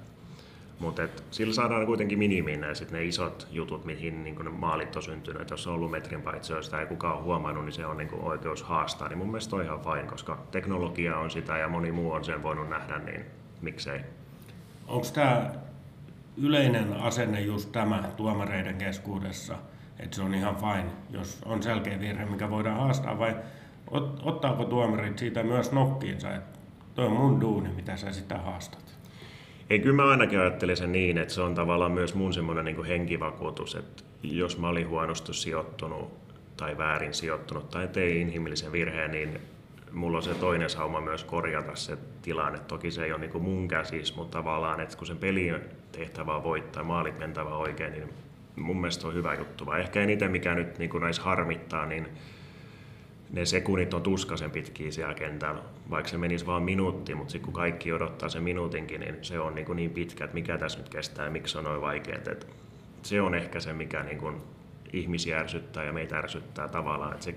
Mutta 0.79 1.07
sillä 1.31 1.53
saadaan 1.53 1.85
kuitenkin 1.85 2.19
minimiin 2.19 2.61
ne, 2.61 2.75
sit 2.75 2.91
ne 2.91 3.05
isot 3.05 3.47
jutut, 3.51 3.85
mihin 3.85 4.23
niin 4.23 4.35
ne 4.35 4.49
maalit 4.49 4.95
on 4.95 5.03
syntynyt. 5.03 5.41
Et 5.41 5.49
jos 5.49 5.67
on 5.67 5.73
ollut 5.73 5.91
metrin 5.91 6.21
paitsi, 6.21 6.53
jos 6.53 6.65
sitä 6.65 6.79
ei 6.79 6.85
kukaan 6.85 7.15
ole 7.15 7.23
huomannut, 7.23 7.65
niin 7.65 7.73
se 7.73 7.85
on 7.85 7.97
niin 7.97 8.09
oikeus 8.13 8.63
haastaa. 8.63 9.07
Niin 9.07 9.17
mun 9.17 9.27
mielestä 9.27 9.55
on 9.55 9.63
ihan 9.63 9.79
fine, 9.79 10.07
koska 10.07 10.43
teknologia 10.51 11.17
on 11.17 11.31
sitä 11.31 11.57
ja 11.57 11.67
moni 11.67 11.91
muu 11.91 12.11
on 12.11 12.23
sen 12.23 12.43
voinut 12.43 12.69
nähdä, 12.69 12.97
niin 12.97 13.25
miksei. 13.61 13.99
Onko 14.87 15.07
tämä 15.13 15.51
yleinen 16.37 16.93
asenne 16.93 17.41
just 17.41 17.71
tämä 17.71 18.03
tuomareiden 18.17 18.77
keskuudessa– 18.77 19.55
että 19.99 20.15
se 20.15 20.21
on 20.21 20.35
ihan 20.35 20.55
fine, 20.55 20.89
jos 21.09 21.41
on 21.45 21.63
selkeä 21.63 21.99
virhe, 21.99 22.25
mikä 22.25 22.49
voidaan 22.49 22.77
haastaa, 22.79 23.19
vai 23.19 23.35
ot, 23.91 24.21
ottaako 24.23 24.65
tuomarit 24.65 25.17
siitä 25.17 25.43
myös 25.43 25.71
nokkiinsa, 25.71 26.35
että 26.35 26.59
toi 26.95 27.05
on 27.05 27.11
mun 27.11 27.41
duuni, 27.41 27.69
mitä 27.69 27.97
sä 27.97 28.11
sitä 28.11 28.37
haastat? 28.37 28.97
Ei, 29.69 29.79
kyllä 29.79 29.95
mä 29.95 30.09
ainakin 30.09 30.39
ajattelin 30.39 30.77
sen 30.77 30.91
niin, 30.91 31.17
että 31.17 31.33
se 31.33 31.41
on 31.41 31.55
tavallaan 31.55 31.91
myös 31.91 32.15
mun 32.15 32.33
semmoinen 32.33 32.65
niin 32.65 32.85
henkivakuutus, 32.85 33.75
että 33.75 34.03
jos 34.23 34.57
mä 34.57 34.69
olin 34.69 34.89
huonosti 34.89 35.33
sijoittunut 35.33 36.13
tai 36.57 36.77
väärin 36.77 37.13
sijoittunut 37.13 37.69
tai 37.69 37.87
tein 37.87 38.17
inhimillisen 38.17 38.71
virheen, 38.71 39.11
niin 39.11 39.39
mulla 39.91 40.17
on 40.17 40.23
se 40.23 40.33
toinen 40.33 40.69
sauma 40.69 41.01
myös 41.01 41.23
korjata 41.23 41.75
se 41.75 41.97
tilanne. 42.21 42.59
Toki 42.59 42.91
se 42.91 43.05
ei 43.05 43.11
ole 43.11 43.19
niin 43.19 43.43
mun 43.43 43.67
käsissä, 43.67 44.15
mutta 44.15 44.37
tavallaan, 44.37 44.79
että 44.79 44.97
kun 44.97 45.07
sen 45.07 45.17
pelin 45.17 45.55
tehtävä 45.91 46.35
on 46.35 46.43
voittaa, 46.43 46.83
maalit 46.83 47.19
mentävä 47.19 47.57
oikein, 47.57 47.91
niin 47.93 48.09
mun 48.57 48.81
mielestä 48.81 49.07
on 49.07 49.13
hyvä 49.13 49.33
juttu. 49.33 49.65
Vai 49.65 49.81
ehkä 49.81 50.01
eniten 50.01 50.31
mikä 50.31 50.55
nyt 50.55 50.77
niin 50.79 50.89
näissä 51.01 51.21
harmittaa, 51.21 51.85
niin 51.85 52.07
ne 53.31 53.45
sekunnit 53.45 53.93
on 53.93 54.01
tuskaisen 54.01 54.51
pitkiä 54.51 54.91
siellä 54.91 55.13
kentällä. 55.13 55.61
Vaikka 55.89 56.09
se 56.09 56.17
menisi 56.17 56.45
vain 56.45 56.63
minuutti, 56.63 57.15
mutta 57.15 57.31
sitten 57.31 57.45
kun 57.45 57.53
kaikki 57.53 57.93
odottaa 57.93 58.29
sen 58.29 58.43
minuutinkin, 58.43 59.01
niin 59.01 59.15
se 59.21 59.39
on 59.39 59.55
niin, 59.55 59.75
niin 59.75 59.91
pitkä, 59.91 60.23
että 60.23 60.35
mikä 60.35 60.57
tässä 60.57 60.79
nyt 60.79 60.89
kestää 60.89 61.25
ja 61.25 61.31
miksi 61.31 61.51
se 61.51 61.57
on 61.57 61.63
noin 61.63 61.81
vaikeaa. 61.81 62.17
Että 62.17 62.45
se 63.03 63.21
on 63.21 63.35
ehkä 63.35 63.59
se, 63.59 63.73
mikä 63.73 64.03
niin 64.03 64.17
kuin 64.17 64.41
ihmisiä 64.93 65.39
ärsyttää 65.39 65.83
ja 65.83 65.93
meitä 65.93 66.17
ärsyttää 66.17 66.67
tavallaan. 66.67 67.13
Että 67.13 67.25
se, 67.25 67.35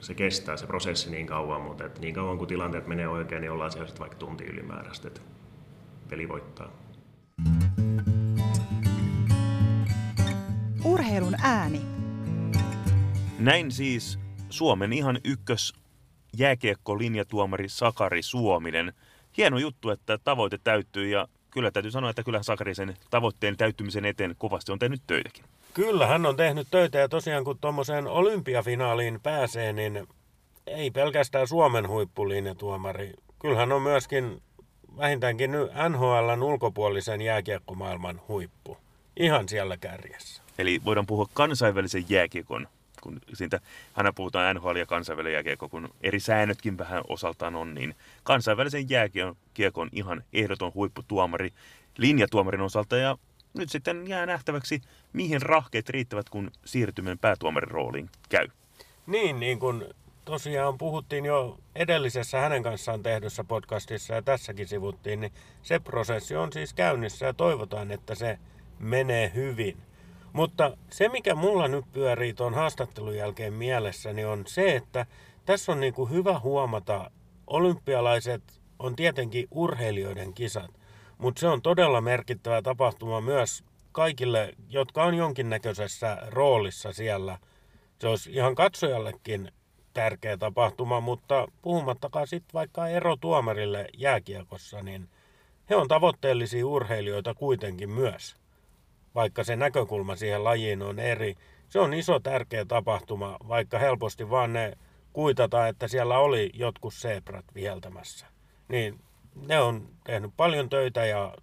se 0.00 0.14
kestää 0.14 0.56
se 0.56 0.66
prosessi 0.66 1.10
niin 1.10 1.26
kauan, 1.26 1.60
mutta 1.60 1.84
että 1.84 2.00
niin 2.00 2.14
kauan 2.14 2.38
kun 2.38 2.46
tilanteet 2.46 2.86
menee 2.86 3.08
oikein, 3.08 3.40
niin 3.40 3.50
ollaan 3.50 3.72
siellä 3.72 3.90
vaikka 3.98 4.18
tunti 4.18 4.44
ylimääräistä, 4.44 5.08
että 5.08 5.20
peli 6.10 6.28
voittaa. 6.28 6.81
Urheilun 10.92 11.34
ääni. 11.42 11.80
Näin 13.38 13.72
siis 13.72 14.18
Suomen 14.50 14.92
ihan 14.92 15.20
ykkös 15.24 15.74
jääkiekko-linjatuomari 16.36 17.68
Sakari 17.68 18.22
Suominen. 18.22 18.92
Hieno 19.36 19.58
juttu, 19.58 19.90
että 19.90 20.18
tavoite 20.24 20.58
täyttyy 20.64 21.08
ja 21.08 21.28
kyllä 21.50 21.70
täytyy 21.70 21.90
sanoa, 21.90 22.10
että 22.10 22.22
kyllä 22.22 22.42
Sakari 22.42 22.74
sen 22.74 22.96
tavoitteen 23.10 23.56
täyttymisen 23.56 24.04
eteen 24.04 24.34
kovasti 24.38 24.72
on 24.72 24.78
tehnyt 24.78 25.02
töitäkin. 25.06 25.44
Kyllä, 25.74 26.06
hän 26.06 26.26
on 26.26 26.36
tehnyt 26.36 26.68
töitä 26.70 26.98
ja 26.98 27.08
tosiaan 27.08 27.44
kun 27.44 27.58
tuommoiseen 27.58 28.06
olympiafinaaliin 28.06 29.20
pääsee, 29.22 29.72
niin 29.72 30.08
ei 30.66 30.90
pelkästään 30.90 31.48
Suomen 31.48 31.88
huippulinjatuomari. 31.88 33.12
Kyllähän 33.38 33.72
on 33.72 33.82
myöskin 33.82 34.42
vähintäänkin 34.96 35.50
nyt 35.50 35.70
NHLn 35.88 36.42
ulkopuolisen 36.42 37.22
jääkiekkomaailman 37.22 38.20
huippu. 38.28 38.76
Ihan 39.16 39.48
siellä 39.48 39.76
kärjessä. 39.76 40.41
Eli 40.58 40.80
voidaan 40.84 41.06
puhua 41.06 41.26
kansainvälisen 41.34 42.04
jääkiekon, 42.08 42.68
kun 43.02 43.20
siitä 43.34 43.60
aina 43.94 44.12
puhutaan 44.12 44.56
NHL 44.56 44.76
ja 44.76 44.86
kansainvälinen 44.86 45.32
jääkiekko, 45.32 45.68
kun 45.68 45.88
eri 46.00 46.20
säännötkin 46.20 46.78
vähän 46.78 47.02
osaltaan 47.08 47.54
on, 47.54 47.74
niin 47.74 47.94
kansainvälisen 48.22 48.90
jääkiekon 48.90 49.88
ihan 49.92 50.24
ehdoton 50.32 50.74
huipputuomari 50.74 51.52
linjatuomarin 51.98 52.60
osalta 52.60 52.96
ja 52.96 53.18
nyt 53.54 53.68
sitten 53.70 54.08
jää 54.08 54.26
nähtäväksi, 54.26 54.80
mihin 55.12 55.42
rahkeet 55.42 55.88
riittävät, 55.88 56.30
kun 56.30 56.50
siirtyminen 56.64 57.18
päätuomarin 57.18 57.70
rooliin 57.70 58.10
käy. 58.28 58.48
Niin, 59.06 59.40
niin 59.40 59.58
kuin 59.58 59.84
tosiaan 60.24 60.78
puhuttiin 60.78 61.24
jo 61.24 61.58
edellisessä 61.74 62.40
hänen 62.40 62.62
kanssaan 62.62 63.02
tehdyssä 63.02 63.44
podcastissa 63.44 64.14
ja 64.14 64.22
tässäkin 64.22 64.68
sivuttiin, 64.68 65.20
niin 65.20 65.32
se 65.62 65.78
prosessi 65.78 66.36
on 66.36 66.52
siis 66.52 66.74
käynnissä 66.74 67.26
ja 67.26 67.34
toivotaan, 67.34 67.90
että 67.90 68.14
se 68.14 68.38
menee 68.78 69.32
hyvin. 69.34 69.76
Mutta 70.32 70.76
se, 70.90 71.08
mikä 71.08 71.34
mulla 71.34 71.68
nyt 71.68 71.84
pyörii 71.92 72.34
tuon 72.34 72.54
haastattelun 72.54 73.16
jälkeen 73.16 73.52
mielessäni 73.52 74.24
on 74.24 74.44
se, 74.46 74.76
että 74.76 75.06
tässä 75.44 75.72
on 75.72 75.80
niin 75.80 75.94
kuin 75.94 76.10
hyvä 76.10 76.38
huomata, 76.38 77.10
olympialaiset 77.46 78.42
on 78.78 78.96
tietenkin 78.96 79.48
urheilijoiden 79.50 80.34
kisat, 80.34 80.70
mutta 81.18 81.40
se 81.40 81.48
on 81.48 81.62
todella 81.62 82.00
merkittävä 82.00 82.62
tapahtuma 82.62 83.20
myös 83.20 83.64
kaikille, 83.92 84.54
jotka 84.68 85.04
on 85.04 85.14
jonkinnäköisessä 85.14 86.18
roolissa 86.26 86.92
siellä. 86.92 87.38
Se 87.98 88.08
olisi 88.08 88.32
ihan 88.32 88.54
katsojallekin 88.54 89.52
tärkeä 89.94 90.36
tapahtuma, 90.36 91.00
mutta 91.00 91.48
puhumattakaan 91.62 92.26
sitten 92.26 92.52
vaikka 92.54 92.88
erotuomarille 92.88 93.86
jääkiekossa, 93.96 94.82
niin 94.82 95.08
he 95.70 95.76
on 95.76 95.88
tavoitteellisia 95.88 96.66
urheilijoita 96.66 97.34
kuitenkin 97.34 97.90
myös. 97.90 98.41
Vaikka 99.14 99.44
se 99.44 99.56
näkökulma 99.56 100.16
siihen 100.16 100.44
lajiin 100.44 100.82
on 100.82 100.98
eri. 100.98 101.34
Se 101.68 101.80
on 101.80 101.94
iso 101.94 102.20
tärkeä 102.20 102.64
tapahtuma, 102.64 103.36
vaikka 103.48 103.78
helposti 103.78 104.30
vaan 104.30 104.52
ne 104.52 104.72
kuitata, 105.12 105.68
että 105.68 105.88
siellä 105.88 106.18
oli 106.18 106.50
jotkut 106.54 106.94
sebrat 106.94 107.44
viheltämässä. 107.54 108.26
Niin 108.68 109.00
ne 109.46 109.60
on 109.60 109.88
tehnyt 110.04 110.30
paljon 110.36 110.68
töitä 110.68 111.04
ja 111.04 111.34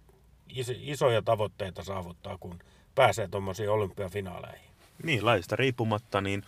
isoja 0.80 1.22
tavoitteita 1.22 1.84
saavuttaa, 1.84 2.38
kun 2.38 2.58
pääsee 2.94 3.28
tuommoisiin 3.28 3.70
olympiafinaaleihin. 3.70 4.70
Niin, 5.02 5.26
laista 5.26 5.56
riippumatta, 5.56 6.20
niin 6.20 6.42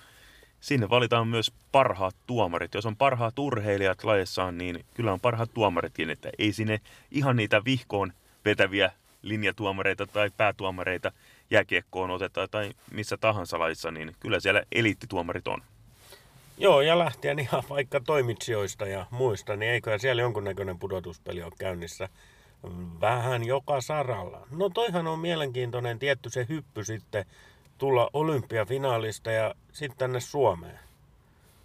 sinne 0.60 0.90
valitaan 0.90 1.28
myös 1.28 1.52
parhaat 1.72 2.16
tuomarit. 2.26 2.74
Jos 2.74 2.86
on 2.86 2.96
parhaat 2.96 3.38
urheilijat 3.38 4.04
lajissaan, 4.04 4.58
niin 4.58 4.84
kyllä 4.94 5.12
on 5.12 5.20
parhaat 5.20 5.54
tuomaritkin, 5.54 6.10
että 6.10 6.30
ei 6.38 6.52
sinne 6.52 6.80
ihan 7.10 7.36
niitä 7.36 7.64
vihkoon 7.64 8.12
vetäviä 8.44 8.92
linjatuomareita 9.22 10.06
tai 10.06 10.30
päätuomareita 10.36 11.12
jääkiekkoon 11.50 12.10
oteta 12.10 12.48
tai 12.48 12.72
missä 12.90 13.16
tahansa 13.16 13.58
lajissa, 13.58 13.90
niin 13.90 14.16
kyllä 14.20 14.40
siellä 14.40 14.62
eliittituomarit 14.72 15.48
on. 15.48 15.62
Joo, 16.58 16.80
ja 16.80 16.98
lähtien 16.98 17.38
ihan 17.38 17.62
vaikka 17.68 18.00
toimitsijoista 18.00 18.86
ja 18.86 19.06
muista, 19.10 19.56
niin 19.56 19.72
eiköhän 19.72 20.00
siellä 20.00 20.22
jonkunnäköinen 20.22 20.78
pudotuspeli 20.78 21.42
ole 21.42 21.52
käynnissä 21.58 22.08
vähän 23.00 23.44
joka 23.44 23.80
saralla. 23.80 24.46
No 24.50 24.68
toihan 24.68 25.06
on 25.06 25.18
mielenkiintoinen 25.18 25.98
tietty 25.98 26.30
se 26.30 26.46
hyppy 26.48 26.84
sitten 26.84 27.24
tulla 27.78 28.10
olympiafinaalista 28.12 29.30
ja 29.30 29.54
sitten 29.72 29.98
tänne 29.98 30.20
Suomeen. 30.20 30.78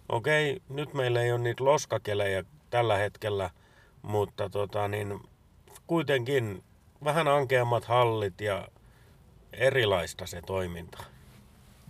Okei, 0.08 0.62
nyt 0.68 0.94
meillä 0.94 1.22
ei 1.22 1.32
ole 1.32 1.40
niitä 1.40 1.64
loskakelejä 1.64 2.44
tällä 2.70 2.96
hetkellä, 2.96 3.50
mutta 4.02 4.48
tota, 4.50 4.88
niin, 4.88 5.20
kuitenkin 5.86 6.62
vähän 7.04 7.28
ankeammat 7.28 7.84
hallit 7.84 8.40
ja 8.40 8.68
erilaista 9.52 10.26
se 10.26 10.42
toiminta. 10.46 11.04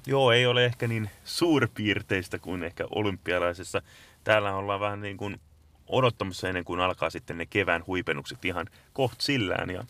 Joo, 0.07 0.33
ei 0.33 0.47
ole 0.47 0.65
ehkä 0.65 0.89
niin 0.89 1.11
suurpiirteistä 1.25 2.39
kuin 2.39 2.63
ehkä 2.63 2.85
olympialaisessa. 2.91 3.83
Täällä 4.25 4.55
ollaan 4.55 4.81
vähän 4.81 5.01
niin 5.01 5.17
kuin 5.17 5.41
odottamassa 5.87 6.49
ennen 6.49 6.65
kuin 6.65 6.81
alkaa 6.81 7.11
sitten 7.11 7.39
ne 7.39 7.47
kevään 7.47 7.85
huipennukset 7.87 8.45
ihan 8.45 8.67
koht 8.93 9.21
sillään. 9.21 9.71
Ja 9.71 9.85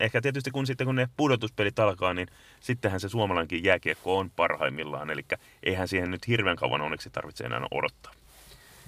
ehkä 0.00 0.20
tietysti 0.20 0.50
kun 0.50 0.66
sitten 0.66 0.86
kun 0.86 0.96
ne 0.96 1.08
pudotuspelit 1.16 1.78
alkaa, 1.78 2.14
niin 2.14 2.28
sittenhän 2.60 3.00
se 3.00 3.08
suomalainenkin 3.08 3.64
jääkiekko 3.64 4.18
on 4.18 4.30
parhaimmillaan. 4.30 5.10
Eli 5.10 5.24
eihän 5.62 5.88
siihen 5.88 6.10
nyt 6.10 6.28
hirveän 6.28 6.56
kauan 6.56 6.80
onneksi 6.80 7.10
tarvitse 7.10 7.44
enää 7.44 7.66
odottaa. 7.70 8.12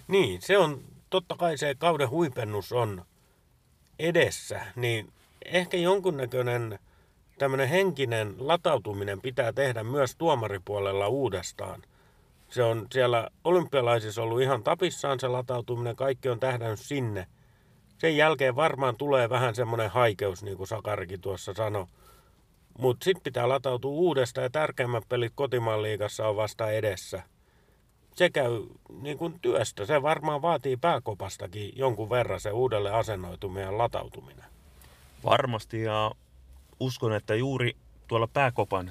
Niin, 0.08 0.42
se 0.42 0.58
on 0.58 0.84
totta 1.10 1.36
kai 1.36 1.58
se 1.58 1.74
kauden 1.74 2.10
huipennus 2.10 2.72
on 2.72 3.04
edessä, 3.98 4.66
niin 4.76 5.12
ehkä 5.50 5.76
jonkunnäköinen 5.76 6.78
tämmöinen 7.38 7.68
henkinen 7.68 8.34
latautuminen 8.38 9.20
pitää 9.20 9.52
tehdä 9.52 9.84
myös 9.84 10.16
tuomaripuolella 10.16 11.08
uudestaan. 11.08 11.82
Se 12.48 12.62
on 12.62 12.86
siellä 12.92 13.28
olympialaisissa 13.44 14.22
ollut 14.22 14.40
ihan 14.40 14.62
tapissaan 14.62 15.20
se 15.20 15.28
latautuminen, 15.28 15.96
kaikki 15.96 16.28
on 16.28 16.40
tähdännyt 16.40 16.80
sinne. 16.80 17.26
Sen 17.98 18.16
jälkeen 18.16 18.56
varmaan 18.56 18.96
tulee 18.96 19.30
vähän 19.30 19.54
semmoinen 19.54 19.90
haikeus, 19.90 20.42
niin 20.42 20.56
kuin 20.56 20.66
Sakarikin 20.66 21.20
tuossa 21.20 21.54
sanoi. 21.54 21.86
Mutta 22.78 23.04
sitten 23.04 23.22
pitää 23.22 23.48
latautua 23.48 23.90
uudestaan 23.90 24.42
ja 24.42 24.50
tärkeimmät 24.50 25.04
pelit 25.08 25.32
kotimaan 25.34 25.82
liigassa 25.82 26.28
on 26.28 26.36
vasta 26.36 26.70
edessä. 26.70 27.22
Se 28.14 28.30
käy 28.30 28.62
niin 29.02 29.18
kuin 29.18 29.40
työstä. 29.42 29.86
Se 29.86 30.02
varmaan 30.02 30.42
vaatii 30.42 30.76
pääkopastakin 30.76 31.72
jonkun 31.76 32.10
verran 32.10 32.40
se 32.40 32.50
uudelle 32.50 32.90
asennoituminen 32.90 33.64
ja 33.64 33.78
latautuminen. 33.78 34.55
Varmasti 35.26 35.82
ja 35.82 36.10
uskon, 36.80 37.12
että 37.12 37.34
juuri 37.34 37.76
tuolla 38.08 38.26
pääkopan 38.26 38.90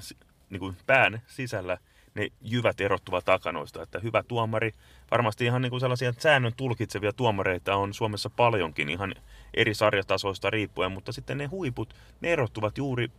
niin 0.50 0.60
kuin 0.60 0.76
pään 0.86 1.22
sisällä 1.26 1.78
ne 2.14 2.28
jyvät 2.40 2.80
erottuvat 2.80 3.24
takanoista. 3.24 3.82
Että 3.82 3.98
hyvä 3.98 4.22
tuomari, 4.22 4.74
varmasti 5.10 5.44
ihan 5.44 5.62
niin 5.62 5.70
kuin 5.70 5.80
sellaisia 5.80 6.12
säännön 6.18 6.52
tulkitsevia 6.56 7.12
tuomareita 7.12 7.76
on 7.76 7.94
Suomessa 7.94 8.30
paljonkin 8.30 8.88
ihan 8.88 9.14
eri 9.54 9.74
sarjatasoista 9.74 10.50
riippuen, 10.50 10.92
mutta 10.92 11.12
sitten 11.12 11.38
ne 11.38 11.46
huiput, 11.46 11.94
ne 12.20 12.32
erottuvat 12.32 12.78
juuri 12.78 13.10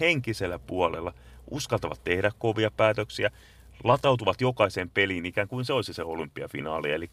henkisellä 0.00 0.58
puolella, 0.58 1.14
uskaltavat 1.50 2.04
tehdä 2.04 2.30
kovia 2.38 2.70
päätöksiä, 2.70 3.30
latautuvat 3.84 4.40
jokaiseen 4.40 4.90
peliin 4.90 5.26
ikään 5.26 5.48
kuin 5.48 5.64
se 5.64 5.72
olisi 5.72 5.92
se 5.92 6.02
olympiafinaali. 6.02 6.92
Eli 6.92 7.10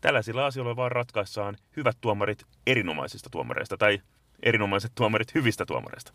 tällaisilla 0.00 0.46
asioilla 0.46 0.76
vaan 0.76 0.92
ratkaissaan 0.92 1.56
hyvät 1.76 1.96
tuomarit 2.00 2.46
erinomaisista 2.66 3.30
tuomareista 3.30 3.76
tai 3.76 4.00
erinomaiset 4.42 4.92
tuomarit 4.94 5.34
hyvistä 5.34 5.66
tuomareista. 5.66 6.12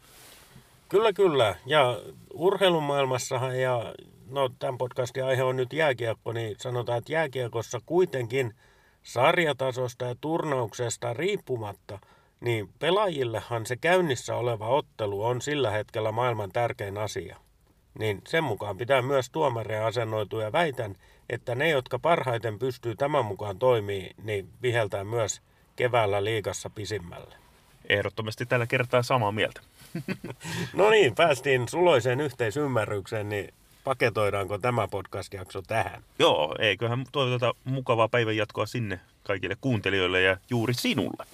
Kyllä, 0.90 1.14
kyllä. 1.14 1.56
Ja 1.66 2.00
urheilumaailmassahan, 2.34 3.60
ja 3.60 3.94
no 4.30 4.50
tämän 4.60 4.78
podcastin 4.78 5.26
aihe 5.26 5.44
on 5.44 5.56
nyt 5.56 5.74
jääkiekko, 5.74 6.34
niin 6.34 6.56
sanotaan, 6.60 6.98
että 6.98 7.14
jääkiekossa 7.14 7.80
kuitenkin 7.86 8.54
sarjatasosta 9.04 10.06
ja 10.06 10.16
turnauksesta 10.22 11.14
riippumatta, 11.14 12.00
niin 12.40 12.70
pelaajillehan 12.80 13.66
se 13.66 13.76
käynnissä 13.76 14.36
oleva 14.36 14.68
ottelu 14.68 15.24
on 15.26 15.42
sillä 15.42 15.72
hetkellä 15.72 16.12
maailman 16.12 16.52
tärkein 16.52 16.98
asia. 16.98 17.38
Niin 18.00 18.22
sen 18.28 18.44
mukaan 18.44 18.78
pitää 18.78 19.02
myös 19.02 19.30
tuomareja 19.30 19.88
asennoitua 19.88 20.44
ja 20.44 20.52
väitän, 20.52 20.96
että 21.30 21.56
ne, 21.56 21.70
jotka 21.70 22.00
parhaiten 22.00 22.60
pystyy 22.60 22.96
tämän 22.96 23.26
mukaan 23.26 23.60
toimii, 23.60 24.12
niin 24.24 24.50
viheltää 24.62 25.04
myös 25.04 25.42
keväällä 25.76 26.24
liigassa 26.24 26.70
pisimmälle 26.70 27.47
ehdottomasti 27.90 28.46
tällä 28.46 28.68
kertaa 28.68 29.04
samaa 29.04 29.32
mieltä. 29.32 29.62
no 30.74 30.90
niin, 30.90 31.16
päästiin 31.16 31.70
suloiseen 31.70 32.22
yhteisymmärrykseen, 32.22 33.30
niin 33.30 33.54
paketoidaanko 33.84 34.58
tämä 34.58 34.88
podcast-jakso 34.88 35.62
tähän? 35.62 36.04
Joo, 36.20 36.56
eiköhän 36.60 37.06
toivoteta 37.12 37.54
mukavaa 37.64 38.08
päivän 38.08 38.38
jatkoa 38.38 38.66
sinne 38.66 39.00
kaikille 39.24 39.56
kuuntelijoille 39.62 40.22
ja 40.22 40.38
juuri 40.50 40.74
sinulle. 40.74 41.26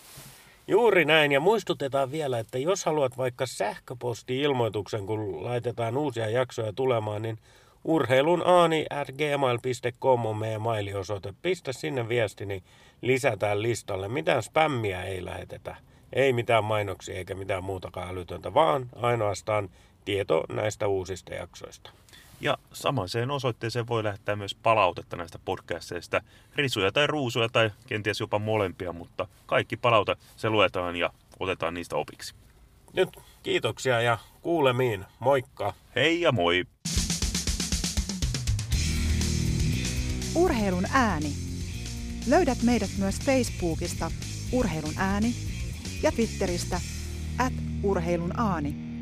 Juuri 0.67 1.05
näin, 1.05 1.31
ja 1.31 1.39
muistutetaan 1.39 2.11
vielä, 2.11 2.39
että 2.39 2.57
jos 2.57 2.85
haluat 2.85 3.17
vaikka 3.17 3.45
sähköposti-ilmoituksen, 3.45 5.05
kun 5.05 5.43
laitetaan 5.43 5.97
uusia 5.97 6.29
jaksoja 6.29 6.73
tulemaan, 6.73 7.21
niin 7.21 7.39
urheilun 7.83 8.43
aani 8.45 8.85
gmail.com 9.17 10.25
on 10.25 10.37
meidän 10.37 10.61
mailiosoite. 10.61 11.33
Pistä 11.41 11.73
sinne 11.73 12.09
viesti, 12.09 12.45
niin 12.45 12.63
lisätään 13.01 13.61
listalle. 13.61 14.07
Mitään 14.07 14.43
spämmiä 14.43 15.03
ei 15.03 15.25
lähetetä. 15.25 15.75
Ei 16.13 16.33
mitään 16.33 16.63
mainoksia 16.63 17.15
eikä 17.15 17.35
mitään 17.35 17.63
muutakaan 17.63 18.09
älytöntä, 18.09 18.53
vaan 18.53 18.89
ainoastaan 18.95 19.69
tieto 20.05 20.43
näistä 20.49 20.87
uusista 20.87 21.33
jaksoista. 21.33 21.89
Ja 22.41 22.57
samaiseen 22.73 23.31
osoitteeseen 23.31 23.87
voi 23.87 24.03
lähettää 24.03 24.35
myös 24.35 24.55
palautetta 24.55 25.15
näistä 25.15 25.39
podcasteista. 25.45 26.21
Risuja 26.55 26.91
tai 26.91 27.07
ruusuja 27.07 27.49
tai 27.49 27.71
kenties 27.87 28.19
jopa 28.19 28.39
molempia, 28.39 28.93
mutta 28.93 29.27
kaikki 29.45 29.77
palauta 29.77 30.15
se 30.35 30.49
luetaan 30.49 30.95
ja 30.95 31.09
otetaan 31.39 31.73
niistä 31.73 31.95
opiksi. 31.95 32.35
Nyt 32.93 33.09
kiitoksia 33.43 34.01
ja 34.01 34.17
kuulemiin. 34.41 35.05
Moikka! 35.19 35.73
Hei 35.95 36.21
ja 36.21 36.31
moi! 36.31 36.63
Urheilun 40.35 40.85
ääni. 40.91 41.33
Löydät 42.27 42.57
meidät 42.63 42.89
myös 42.97 43.19
Facebookista 43.19 44.11
Urheilun 44.51 44.93
ääni 44.97 45.52
ja 46.03 46.11
Twitteristä 46.11 46.81
at 47.37 47.53
urheilun 47.83 48.39
aani. 48.39 48.92